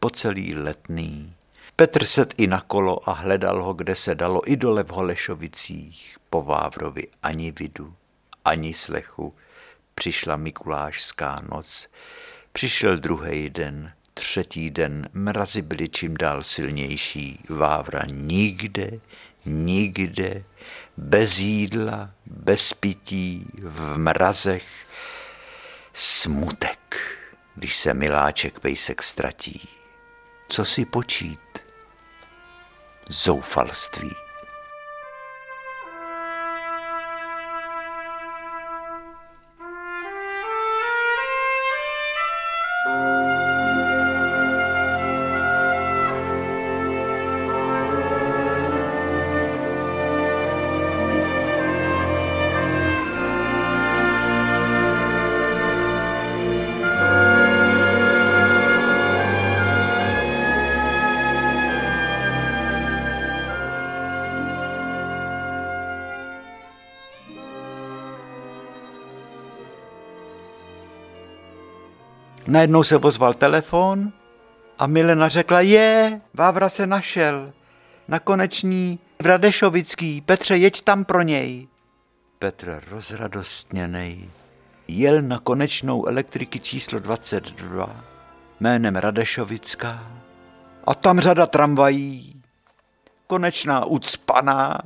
po 0.00 0.10
celý 0.10 0.54
letný. 0.54 1.34
Petr 1.76 2.04
set 2.04 2.34
i 2.36 2.46
na 2.46 2.60
kolo 2.60 3.08
a 3.08 3.12
hledal 3.12 3.62
ho, 3.62 3.72
kde 3.74 3.94
se 3.94 4.14
dalo, 4.14 4.50
i 4.50 4.56
dole 4.56 4.84
v 4.84 4.88
Holešovicích. 4.88 6.18
Po 6.30 6.42
Vávrovi 6.42 7.08
ani 7.22 7.52
vidu, 7.52 7.94
ani 8.44 8.74
slechu. 8.74 9.34
Přišla 9.94 10.36
Mikulášská 10.36 11.42
noc. 11.50 11.88
Přišel 12.52 12.96
druhý 12.96 13.50
den, 13.50 13.92
třetí 14.14 14.70
den, 14.70 15.08
mrazy 15.12 15.62
byly 15.62 15.88
čím 15.88 16.16
dál 16.16 16.42
silnější. 16.42 17.44
Vávra 17.48 18.02
nikde, 18.06 18.90
nikde, 19.44 20.44
bez 20.96 21.38
jídla, 21.38 22.10
bez 22.26 22.72
pití, 22.72 23.46
v 23.58 23.98
mrazech. 23.98 24.86
Smutek, 25.92 26.96
když 27.54 27.76
se 27.76 27.94
miláček 27.94 28.60
pejsek 28.60 29.02
ztratí. 29.02 29.81
Co 30.52 30.64
si 30.64 30.84
počít? 30.84 31.64
Zoufalství. 33.08 34.10
Najednou 72.52 72.84
se 72.84 72.96
ozval 72.96 73.34
telefon 73.34 74.12
a 74.78 74.86
Milena 74.86 75.28
řekla, 75.28 75.60
je, 75.60 76.20
Vávra 76.34 76.68
se 76.68 76.86
našel. 76.86 77.52
Na 78.08 78.18
koneční 78.18 78.98
v 79.22 79.26
Radešovický, 79.26 80.20
Petře, 80.20 80.56
jeď 80.56 80.84
tam 80.84 81.04
pro 81.04 81.22
něj. 81.22 81.68
Petr 82.38 82.82
rozradostněnej 82.90 84.30
jel 84.88 85.22
na 85.22 85.38
konečnou 85.38 86.06
elektriky 86.06 86.60
číslo 86.60 86.98
22 86.98 88.04
jménem 88.60 88.96
Radešovická 88.96 90.12
a 90.84 90.94
tam 90.94 91.20
řada 91.20 91.46
tramvají, 91.46 92.42
konečná 93.26 93.84
ucpaná, 93.84 94.78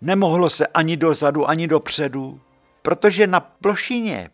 nemohlo 0.00 0.50
se 0.50 0.66
ani 0.66 0.96
dozadu, 0.96 1.48
ani 1.48 1.68
dopředu, 1.68 2.40
protože 2.82 3.26
na 3.26 3.40
plošině 3.40 4.30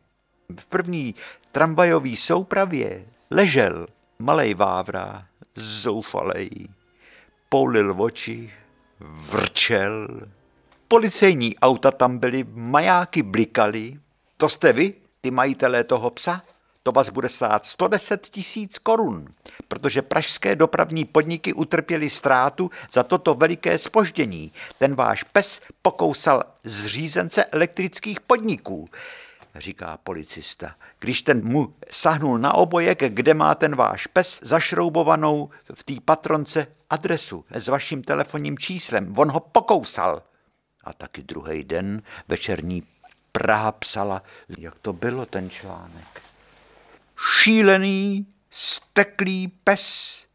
v 0.56 0.66
první 0.66 1.14
tramvajové 1.52 2.16
soupravě 2.16 3.04
ležel 3.30 3.86
malej 4.18 4.54
Vávra, 4.54 5.26
zoufalej, 5.54 6.50
poulil 7.48 8.02
oči, 8.02 8.52
vrčel. 9.00 10.20
Policejní 10.88 11.56
auta 11.58 11.90
tam 11.90 12.18
byly, 12.18 12.44
majáky 12.52 13.22
blikaly. 13.22 14.00
To 14.36 14.48
jste 14.48 14.72
vy, 14.72 14.94
ty 15.20 15.30
majitelé 15.30 15.84
toho 15.84 16.10
psa? 16.10 16.42
To 16.82 16.92
vás 16.92 17.10
bude 17.10 17.28
stát 17.28 17.66
110 17.66 18.26
tisíc 18.26 18.78
korun, 18.78 19.28
protože 19.68 20.02
pražské 20.02 20.56
dopravní 20.56 21.04
podniky 21.04 21.52
utrpěly 21.52 22.10
ztrátu 22.10 22.70
za 22.92 23.02
toto 23.02 23.34
veliké 23.34 23.78
spoždění. 23.78 24.52
Ten 24.78 24.94
váš 24.94 25.22
pes 25.22 25.60
pokousal 25.82 26.42
zřízence 26.64 27.44
elektrických 27.44 28.20
podniků 28.20 28.88
říká 29.60 29.98
policista. 30.04 30.74
Když 30.98 31.22
ten 31.22 31.44
mu 31.44 31.74
sahnul 31.90 32.38
na 32.38 32.54
obojek, 32.54 32.98
kde 33.14 33.34
má 33.34 33.54
ten 33.54 33.76
váš 33.76 34.06
pes 34.06 34.40
zašroubovanou 34.42 35.50
v 35.74 35.84
té 35.84 35.94
patronce 36.04 36.66
adresu 36.90 37.44
s 37.50 37.68
vaším 37.68 38.02
telefonním 38.02 38.58
číslem, 38.58 39.14
on 39.18 39.30
ho 39.30 39.40
pokousal. 39.40 40.22
A 40.84 40.92
taky 40.92 41.22
druhý 41.22 41.64
den 41.64 42.02
večerní 42.28 42.82
Praha 43.32 43.72
psala, 43.72 44.22
jak 44.58 44.78
to 44.78 44.92
bylo 44.92 45.26
ten 45.26 45.50
článek. 45.50 46.22
Šílený, 47.40 48.26
steklý 48.50 49.48
pes 49.48 50.26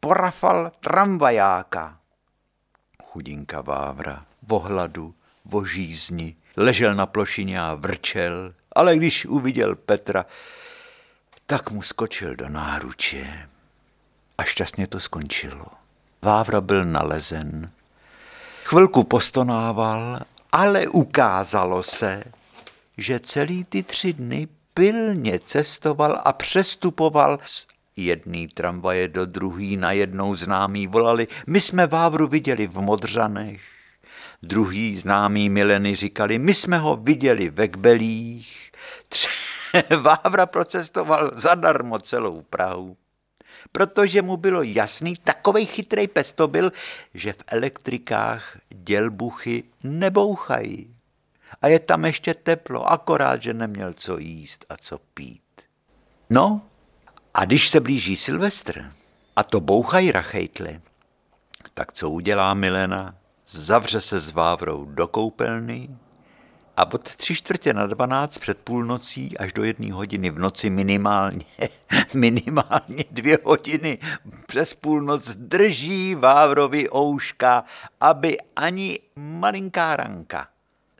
porafal 0.00 0.72
tramvajáka. 0.80 1.98
Chudinka 3.02 3.60
Vávra, 3.60 4.26
vohladu, 4.42 5.14
vožízni, 5.44 6.36
ležel 6.56 6.94
na 6.94 7.06
plošině 7.06 7.60
a 7.60 7.74
vrčel, 7.74 8.54
ale 8.78 8.96
když 8.96 9.26
uviděl 9.26 9.74
Petra, 9.74 10.26
tak 11.46 11.70
mu 11.70 11.82
skočil 11.82 12.36
do 12.36 12.48
náruče. 12.48 13.48
A 14.38 14.42
šťastně 14.42 14.86
to 14.86 15.00
skončilo. 15.00 15.66
Vávra 16.22 16.60
byl 16.60 16.84
nalezen, 16.84 17.70
chvilku 18.64 19.04
postonával, 19.04 20.18
ale 20.52 20.88
ukázalo 20.88 21.82
se, 21.82 22.24
že 22.96 23.20
celý 23.20 23.64
ty 23.64 23.82
tři 23.82 24.12
dny 24.12 24.48
pilně 24.74 25.40
cestoval 25.40 26.22
a 26.24 26.32
přestupoval 26.32 27.38
z 27.42 27.66
jedný 27.96 28.48
tramvaje 28.48 29.08
do 29.08 29.26
druhý. 29.26 29.76
Najednou 29.76 30.34
známí 30.34 30.86
volali, 30.86 31.28
my 31.46 31.60
jsme 31.60 31.86
Vávru 31.86 32.28
viděli 32.28 32.66
v 32.66 32.80
Modřanech, 32.80 33.77
Druhý 34.42 34.96
známý 34.96 35.48
mileny 35.48 35.94
říkali, 35.94 36.38
my 36.38 36.54
jsme 36.54 36.78
ho 36.78 36.96
viděli 36.96 37.50
ve 37.50 37.68
Kbelích. 37.68 38.72
Vávra 40.00 40.46
procestoval 40.46 41.30
zadarmo 41.36 41.98
celou 41.98 42.42
Prahu, 42.42 42.96
protože 43.72 44.22
mu 44.22 44.36
bylo 44.36 44.62
jasný, 44.62 45.14
takovej 45.24 45.66
chytrý 45.66 46.08
pes 46.08 46.32
to 46.32 46.48
byl, 46.48 46.72
že 47.14 47.32
v 47.32 47.44
elektrikách 47.46 48.58
dělbuchy 48.68 49.64
nebouchají. 49.82 50.94
A 51.62 51.68
je 51.68 51.78
tam 51.78 52.04
ještě 52.04 52.34
teplo, 52.34 52.92
akorát, 52.92 53.42
že 53.42 53.54
neměl 53.54 53.92
co 53.92 54.18
jíst 54.18 54.66
a 54.68 54.76
co 54.76 54.98
pít. 55.14 55.42
No, 56.30 56.62
a 57.34 57.44
když 57.44 57.68
se 57.68 57.80
blíží 57.80 58.16
Silvestr 58.16 58.92
a 59.36 59.44
to 59.44 59.60
bouchají 59.60 60.12
rachejtle, 60.12 60.80
tak 61.74 61.92
co 61.92 62.10
udělá 62.10 62.54
Milena? 62.54 63.17
Zavře 63.50 64.00
se 64.00 64.20
s 64.20 64.32
Vávrou 64.32 64.84
do 64.84 65.08
koupelny 65.08 65.88
a 66.76 66.92
od 66.92 67.16
tři 67.16 67.34
čtvrtě 67.34 67.74
na 67.74 67.86
dvanáct 67.86 68.38
před 68.38 68.58
půlnocí 68.58 69.38
až 69.38 69.52
do 69.52 69.64
jedné 69.64 69.92
hodiny 69.92 70.30
v 70.30 70.38
noci 70.38 70.70
minimálně, 70.70 71.44
minimálně 72.14 73.04
dvě 73.10 73.38
hodiny 73.44 73.98
přes 74.46 74.74
půlnoc 74.74 75.34
drží 75.36 76.14
Vávrovi 76.14 76.88
ouška, 76.94 77.64
aby 78.00 78.36
ani 78.56 79.00
malinká 79.16 79.96
ranka 79.96 80.48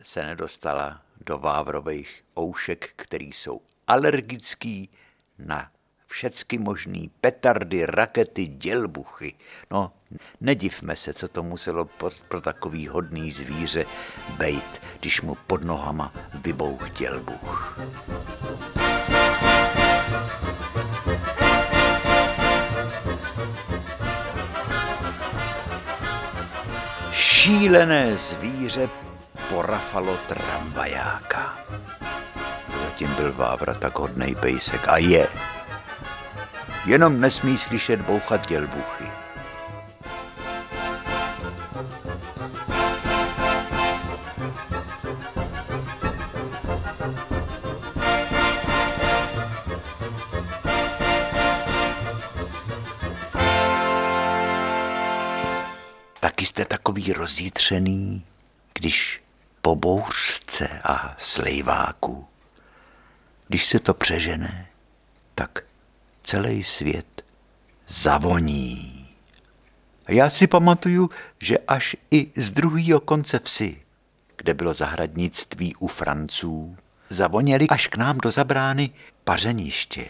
se 0.03 0.27
nedostala 0.27 1.03
do 1.27 1.39
Vávrových 1.39 2.25
oušek, 2.39 2.91
který 2.97 3.33
jsou 3.33 3.61
alergický 3.87 4.91
na 5.39 5.71
všecky 6.09 6.59
možný 6.59 7.11
petardy, 7.21 7.87
rakety, 7.87 8.47
dělbuchy. 8.47 9.35
No, 9.71 9.93
nedivme 10.41 10.97
se, 10.97 11.15
co 11.15 11.29
to 11.29 11.43
muselo 11.43 11.85
pro, 11.85 12.11
pro 12.29 12.41
takový 12.41 12.89
hodný 12.89 13.33
zvíře 13.33 13.87
bejt, 14.37 14.83
když 15.01 15.23
mu 15.23 15.35
pod 15.35 15.65
nohama 15.65 16.13
vybouch 16.35 16.91
dělbuch. 16.91 17.79
Šílené 27.13 28.17
zvíře 28.17 28.89
porafalo 29.49 30.17
tramvajáka. 30.29 31.59
Zatím 32.81 33.15
byl 33.15 33.33
Vávra 33.33 33.75
tak 33.75 33.99
hodnej 33.99 34.35
pejsek 34.35 34.89
a 34.89 34.99
je. 34.99 35.29
Jenom 36.89 37.21
nesmí 37.21 37.59
slyšet 37.59 38.01
bouchat 38.01 38.47
dělbuchy. 38.47 39.05
Taky 56.21 56.47
jste 56.47 56.65
takový 56.65 57.13
rozjítřený, 57.13 58.25
když 58.75 59.23
po 59.63 59.77
bouřce 59.77 60.81
a 60.85 61.15
slejváku, 61.19 62.29
když 63.49 63.67
se 63.67 63.79
to 63.79 63.95
přežene, 63.95 64.69
tak 65.35 65.68
celý 66.29 66.65
svět 66.65 67.23
zavoní. 67.87 69.09
A 70.07 70.13
já 70.13 70.31
si 70.31 70.47
pamatuju, 70.47 71.11
že 71.41 71.59
až 71.59 71.97
i 72.11 72.31
z 72.37 72.51
druhého 72.51 73.01
konce 73.01 73.41
vsi, 73.45 73.83
kde 74.37 74.55
bylo 74.55 74.75
zahradnictví 74.75 75.75
u 75.75 75.87
Franců, 75.87 76.77
zavoněli 77.11 77.69
až 77.69 77.87
k 77.87 77.97
nám 77.97 78.19
do 78.19 78.31
zabrány 78.31 78.91
pařeniště, 79.25 80.05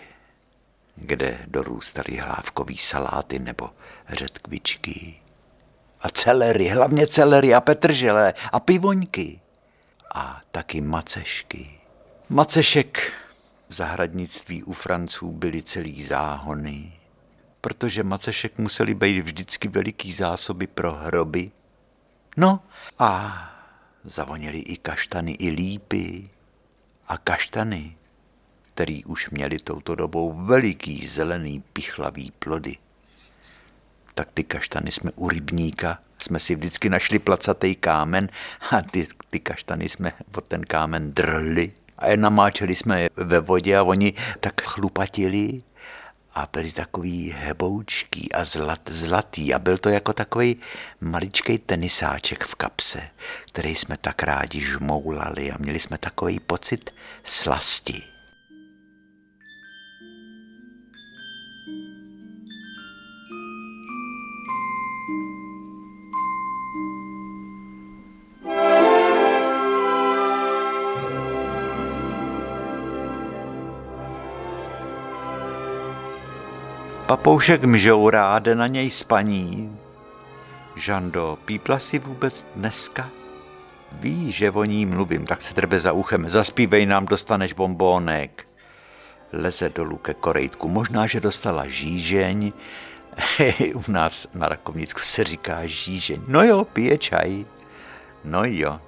kde 0.96 1.38
dorůstaly 1.46 2.16
hlávkový 2.16 2.78
saláty 2.78 3.38
nebo 3.38 3.70
řetkvičky 4.08 5.20
a 6.00 6.08
celery, 6.08 6.68
hlavně 6.68 7.06
celery 7.06 7.54
a 7.54 7.60
petržele 7.60 8.34
a 8.52 8.60
pivoňky 8.60 9.40
a 10.14 10.40
taky 10.50 10.80
macešky. 10.80 11.80
Macešek 12.28 13.12
v 13.68 13.74
zahradnictví 13.74 14.62
u 14.62 14.72
Franců 14.72 15.32
byly 15.32 15.62
celý 15.62 16.02
záhony, 16.02 16.92
protože 17.60 18.02
macešek 18.02 18.58
museli 18.58 18.94
být 18.94 19.20
vždycky 19.20 19.68
veliký 19.68 20.12
zásoby 20.12 20.66
pro 20.66 20.92
hroby. 20.92 21.50
No 22.36 22.60
a 22.98 23.42
zavonili 24.04 24.58
i 24.58 24.76
kaštany, 24.76 25.32
i 25.32 25.50
lípy 25.50 26.30
a 27.08 27.18
kaštany, 27.18 27.96
který 28.66 29.04
už 29.04 29.30
měli 29.30 29.58
touto 29.58 29.94
dobou 29.94 30.32
veliký 30.32 31.06
zelený 31.06 31.62
pichlavý 31.72 32.30
plody 32.30 32.76
tak 34.18 34.32
ty 34.32 34.44
kaštany 34.44 34.92
jsme 34.92 35.10
u 35.16 35.28
rybníka, 35.28 35.98
jsme 36.18 36.38
si 36.38 36.54
vždycky 36.54 36.90
našli 36.90 37.18
placatý 37.18 37.74
kámen 37.74 38.28
a 38.70 38.82
ty, 38.82 39.06
ty 39.30 39.40
kaštany 39.40 39.88
jsme 39.88 40.12
od 40.34 40.48
ten 40.48 40.62
kámen 40.64 41.12
drhli 41.12 41.72
a 41.98 42.16
namáčeli 42.16 42.76
jsme 42.76 43.02
je 43.02 43.10
ve 43.16 43.40
vodě 43.40 43.76
a 43.76 43.82
oni 43.82 44.14
tak 44.40 44.60
chlupatili 44.62 45.62
a 46.34 46.48
byli 46.52 46.72
takový 46.72 47.34
heboučký 47.38 48.32
a 48.32 48.44
zlat, 48.44 48.80
zlatý 48.90 49.54
a 49.54 49.58
byl 49.58 49.78
to 49.78 49.88
jako 49.88 50.12
takový 50.12 50.56
maličký 51.00 51.58
tenisáček 51.58 52.44
v 52.44 52.54
kapse, 52.54 53.02
který 53.46 53.74
jsme 53.74 53.96
tak 53.96 54.22
rádi 54.22 54.60
žmoulali 54.60 55.52
a 55.52 55.58
měli 55.58 55.78
jsme 55.78 55.98
takový 55.98 56.40
pocit 56.40 56.94
slasti. 57.24 58.17
Papoušek 77.08 77.64
mžourá, 77.64 78.38
jde 78.38 78.54
na 78.54 78.66
něj 78.66 78.90
spaní. 78.90 79.78
Žando, 80.76 81.38
pípla 81.44 81.78
si 81.78 81.98
vůbec 81.98 82.46
dneska? 82.56 83.10
Ví, 83.92 84.32
že 84.32 84.50
o 84.50 84.64
ní 84.64 84.86
mluvím, 84.86 85.26
tak 85.26 85.42
se 85.42 85.54
drbe 85.54 85.80
za 85.80 85.92
uchem. 85.92 86.28
Zaspívej 86.28 86.86
nám, 86.86 87.06
dostaneš 87.06 87.52
bombónek. 87.52 88.46
Leze 89.32 89.68
dolů 89.68 89.96
ke 89.96 90.14
korejtku. 90.14 90.68
Možná, 90.68 91.06
že 91.06 91.20
dostala 91.20 91.66
žížeň. 91.66 92.52
U 93.74 93.90
nás 93.90 94.28
na 94.34 94.48
Rakovnicku 94.48 95.00
se 95.00 95.24
říká 95.24 95.66
žížeň. 95.66 96.20
No 96.28 96.44
jo, 96.44 96.64
pije 96.64 96.98
čaj. 96.98 97.44
No 98.24 98.40
jo. 98.44 98.80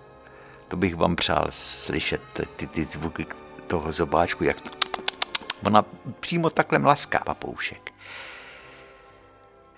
To 0.69 0.77
bych 0.77 0.97
vám 0.97 1.17
přál 1.17 1.47
slyšet 1.51 2.21
ty, 2.57 2.67
ty 2.67 2.87
zvuky 2.91 3.27
toho 3.67 3.93
zobáčku, 3.93 4.45
jak 4.45 4.61
Ona 5.65 5.85
přímo 6.21 6.51
takhle 6.51 6.79
mlaská 6.79 7.19
papoušek. 7.19 7.93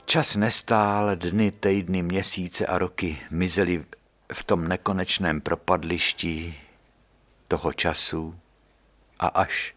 Čas 0.04 0.36
nestál, 0.36 1.16
dny, 1.16 1.50
týdny, 1.50 2.02
měsíce 2.02 2.66
a 2.66 2.78
roky 2.78 3.18
mizely 3.30 3.84
v 4.32 4.42
tom 4.42 4.68
nekonečném 4.68 5.40
propadlišti 5.40 6.60
toho 7.48 7.72
času 7.72 8.38
a 9.18 9.26
až 9.26 9.74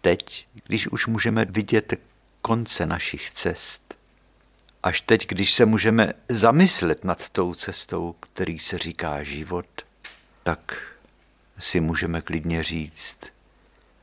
teď, 0.00 0.48
když 0.66 0.88
už 0.88 1.06
můžeme 1.06 1.44
vidět 1.44 1.94
konce 2.42 2.86
našich 2.86 3.30
cest, 3.30 3.98
až 4.82 5.00
teď, 5.00 5.26
když 5.26 5.52
se 5.52 5.66
můžeme 5.66 6.12
zamyslet 6.28 7.04
nad 7.04 7.28
tou 7.28 7.54
cestou, 7.54 8.12
který 8.20 8.58
se 8.58 8.78
říká 8.78 9.22
život, 9.22 9.66
tak 10.42 10.76
si 11.58 11.80
můžeme 11.80 12.20
klidně 12.20 12.62
říct, 12.62 13.18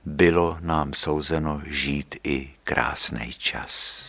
bylo 0.06 0.58
nám 0.62 0.94
souzeno 0.94 1.62
žít 1.66 2.16
i 2.24 2.50
krásný 2.64 3.34
čas. 3.34 4.04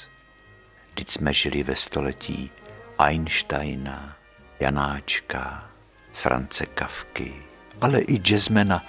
Vždyť 0.91 1.11
jsme 1.11 1.33
žili 1.33 1.63
ve 1.63 1.77
století 1.77 2.51
Einsteina, 2.99 4.17
Janáčka, 4.61 5.71
France 6.13 6.67
Kavky, 6.67 7.35
ale 7.81 8.01
i 8.01 8.19
jazzmena 8.19 8.83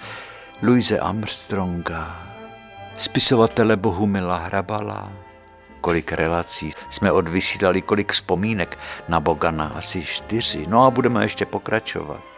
Louise 0.62 1.00
Armstronga, 1.00 2.26
spisovatele 2.96 3.76
Bohumila 3.76 4.36
Hrabala, 4.36 5.12
kolik 5.80 6.12
relací 6.12 6.70
jsme 6.90 7.12
odvysílali, 7.12 7.82
kolik 7.82 8.12
vzpomínek 8.12 8.78
na 9.08 9.20
Bogana, 9.20 9.66
asi 9.66 10.04
čtyři. 10.04 10.66
No 10.68 10.86
a 10.86 10.90
budeme 10.90 11.24
ještě 11.24 11.46
pokračovat. 11.46 12.35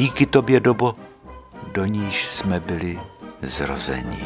Díky 0.00 0.26
tobě 0.26 0.60
dobo, 0.60 0.94
do 1.72 1.84
níž 1.84 2.28
jsme 2.28 2.60
byli 2.60 3.00
zrozeni. 3.42 4.24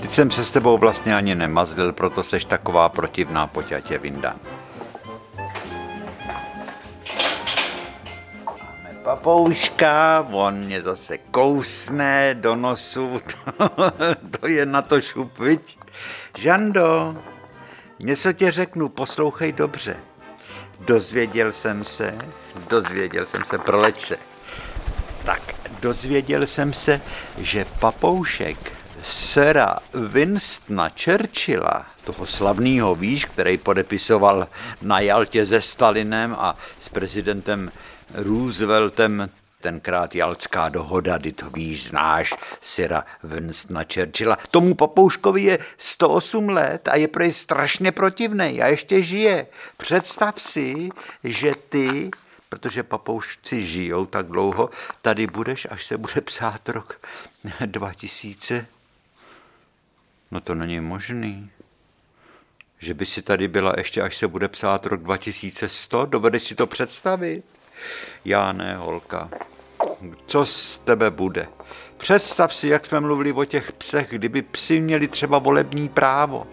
Teď 0.00 0.10
jsem 0.10 0.30
se 0.30 0.44
s 0.44 0.50
tebou 0.50 0.78
vlastně 0.78 1.16
ani 1.16 1.34
nemazlil, 1.34 1.92
proto 1.92 2.22
seš 2.22 2.44
taková 2.44 2.88
protivná, 2.88 3.46
poťatě 3.46 3.98
Vinda. 3.98 4.36
Papouška, 9.28 10.26
on 10.32 10.54
mě 10.54 10.82
zase 10.82 11.18
kousne 11.18 12.34
do 12.34 12.56
nosu, 12.56 13.20
to, 13.20 13.68
to 14.40 14.46
je 14.46 14.66
na 14.66 14.82
to 14.82 15.00
šup, 15.00 15.38
viď? 15.38 15.78
Žando, 16.38 17.16
něco 17.98 18.32
tě 18.32 18.50
řeknu, 18.50 18.88
poslouchej 18.88 19.52
dobře. 19.52 19.96
Dozvěděl 20.80 21.52
jsem 21.52 21.84
se, 21.84 22.18
dozvěděl 22.70 23.26
jsem 23.26 23.44
se, 23.44 23.58
proleč 23.58 24.00
se. 24.00 24.16
Tak, 25.24 25.54
dozvěděl 25.80 26.46
jsem 26.46 26.72
se, 26.72 27.00
že 27.38 27.66
papoušek 27.80 28.72
Sera 29.02 29.76
Winstona 29.94 30.90
Churchilla, 31.04 31.86
toho 32.04 32.26
slavného 32.26 32.94
víš, 32.94 33.24
který 33.24 33.58
podepisoval 33.58 34.46
na 34.82 35.00
Jaltě 35.00 35.46
se 35.46 35.60
Stalinem 35.60 36.36
a 36.38 36.56
s 36.78 36.88
prezidentem 36.88 37.70
Rooseveltem 38.14 39.30
tenkrát 39.60 40.14
Jalská 40.14 40.68
dohoda, 40.68 41.18
ty 41.18 41.32
to 41.32 41.50
víš, 41.50 41.88
znáš, 41.88 42.34
Syra 42.60 43.04
Winstona 43.22 43.84
Churchilla. 43.94 44.36
Tomu 44.50 44.74
papouškovi 44.74 45.42
je 45.42 45.58
108 45.78 46.48
let 46.48 46.88
a 46.88 46.96
je 46.96 47.08
prej 47.08 47.32
strašně 47.32 47.92
protivný 47.92 48.62
a 48.62 48.66
ještě 48.66 49.02
žije. 49.02 49.46
Představ 49.76 50.40
si, 50.40 50.88
že 51.24 51.52
ty 51.68 52.10
protože 52.48 52.82
papoušci 52.82 53.66
žijou 53.66 54.06
tak 54.06 54.26
dlouho, 54.26 54.68
tady 55.02 55.26
budeš, 55.26 55.66
až 55.70 55.86
se 55.86 55.98
bude 55.98 56.20
psát 56.20 56.68
rok 56.68 57.00
2000. 57.66 58.66
No 60.30 60.40
to 60.40 60.54
není 60.54 60.80
možný. 60.80 61.50
Že 62.78 62.94
by 62.94 63.06
si 63.06 63.22
tady 63.22 63.48
byla 63.48 63.72
ještě, 63.76 64.02
až 64.02 64.16
se 64.16 64.28
bude 64.28 64.48
psát 64.48 64.86
rok 64.86 65.02
2100? 65.02 66.06
Dovedeš 66.06 66.42
si 66.42 66.54
to 66.54 66.66
představit? 66.66 67.44
Já 68.24 68.52
ne, 68.52 68.76
holka. 68.76 69.30
Co 70.26 70.46
z 70.46 70.78
tebe 70.78 71.10
bude? 71.10 71.48
Představ 71.96 72.54
si, 72.54 72.68
jak 72.68 72.86
jsme 72.86 73.00
mluvili 73.00 73.32
o 73.32 73.44
těch 73.44 73.72
psech, 73.72 74.06
kdyby 74.10 74.42
psi 74.42 74.80
měli 74.80 75.08
třeba 75.08 75.38
volební 75.38 75.88
právo. 75.88 76.46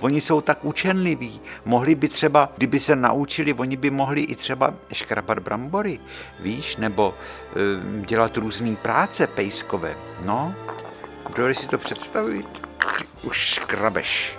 Oni 0.00 0.20
jsou 0.20 0.40
tak 0.40 0.64
učenliví. 0.64 1.40
Mohli 1.64 1.94
by 1.94 2.08
třeba, 2.08 2.52
kdyby 2.56 2.78
se 2.78 2.96
naučili, 2.96 3.54
oni 3.54 3.76
by 3.76 3.90
mohli 3.90 4.20
i 4.20 4.34
třeba 4.34 4.74
škrabat 4.92 5.38
brambory, 5.38 5.98
víš, 6.40 6.76
nebo 6.76 7.14
e, 7.14 8.06
dělat 8.06 8.36
různé 8.36 8.76
práce 8.76 9.26
pejskové. 9.26 9.96
No, 10.24 10.54
kdo 11.34 11.54
si 11.54 11.68
to 11.68 11.78
představit? 11.78 12.46
Už 13.22 13.36
škrabeš. 13.36 14.38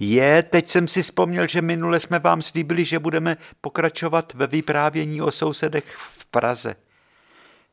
Je, 0.00 0.42
teď 0.42 0.70
jsem 0.70 0.88
si 0.88 1.02
vzpomněl, 1.02 1.46
že 1.46 1.62
minule 1.62 2.00
jsme 2.00 2.18
vám 2.18 2.42
slíbili, 2.42 2.84
že 2.84 2.98
budeme 2.98 3.36
pokračovat 3.60 4.34
ve 4.34 4.46
vyprávění 4.46 5.22
o 5.22 5.30
sousedech 5.30 5.84
v 5.96 6.26
Praze. 6.26 6.74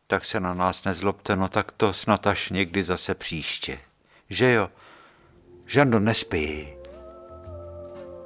Tak 0.08 0.26
se 0.26 0.40
na 0.40 0.54
nás 0.54 0.84
nezlobte, 0.84 1.36
no 1.36 1.48
tak 1.50 1.72
to 1.72 1.94
snad 1.94 2.28
až 2.28 2.50
někdy 2.50 2.84
zase 2.84 3.16
příště. 3.16 3.80
Že 4.30 4.52
jo? 4.52 4.70
Žando, 5.66 6.00
nespí. 6.00 6.68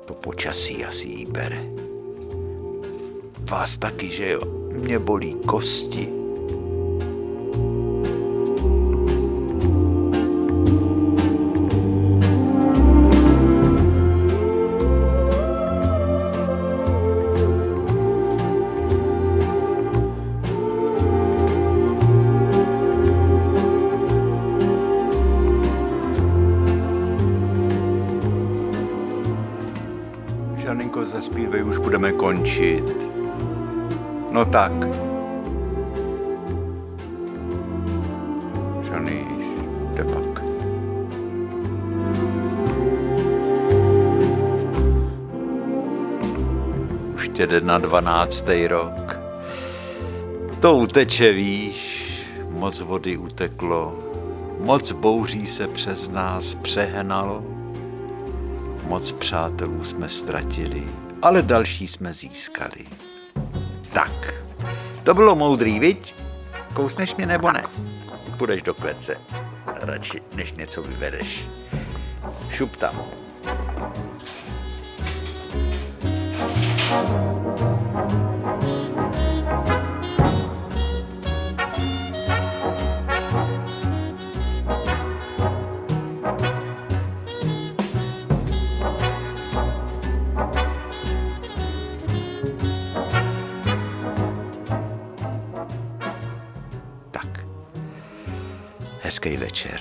To 0.05 0.13
počasí 0.13 0.85
asi 0.85 1.07
jí 1.07 1.25
bere. 1.25 1.61
Vás 3.51 3.77
taky, 3.77 4.09
že 4.09 4.29
jo? 4.29 4.41
Mě 4.73 4.99
bolí 4.99 5.35
kosti. 5.45 6.18
No 34.39 34.45
tak. 34.45 34.71
Žaníš, 38.81 39.45
jde 39.93 40.03
pak. 40.03 40.43
Už 47.15 47.29
tě 47.29 47.47
jde 47.47 47.61
na 47.61 47.77
dvanáctý 47.77 48.67
rok. 48.67 49.19
To 50.59 50.75
uteče, 50.75 51.31
víš, 51.31 52.11
moc 52.49 52.81
vody 52.81 53.17
uteklo, 53.17 53.99
moc 54.59 54.91
bouří 54.91 55.47
se 55.47 55.67
přes 55.67 56.09
nás 56.09 56.55
přehnalo 56.55 57.43
Moc 58.87 59.11
přátelů 59.11 59.83
jsme 59.83 60.09
ztratili, 60.09 60.83
ale 61.21 61.41
další 61.41 61.87
jsme 61.87 62.13
získali. 62.13 63.08
Tak, 63.93 64.33
to 65.03 65.13
bylo 65.13 65.35
moudrý, 65.35 65.79
viď? 65.79 66.13
Kousneš 66.73 67.15
mě 67.15 67.25
nebo 67.25 67.51
ne? 67.51 67.63
Půjdeš 68.37 68.61
do 68.61 68.73
klece. 68.73 69.17
Radši, 69.65 70.21
než 70.35 70.51
něco 70.53 70.81
vyvedeš. 70.81 71.45
Šup 72.49 72.75
tam. 72.75 72.95
Hezký 99.19 99.37
večer. 99.37 99.79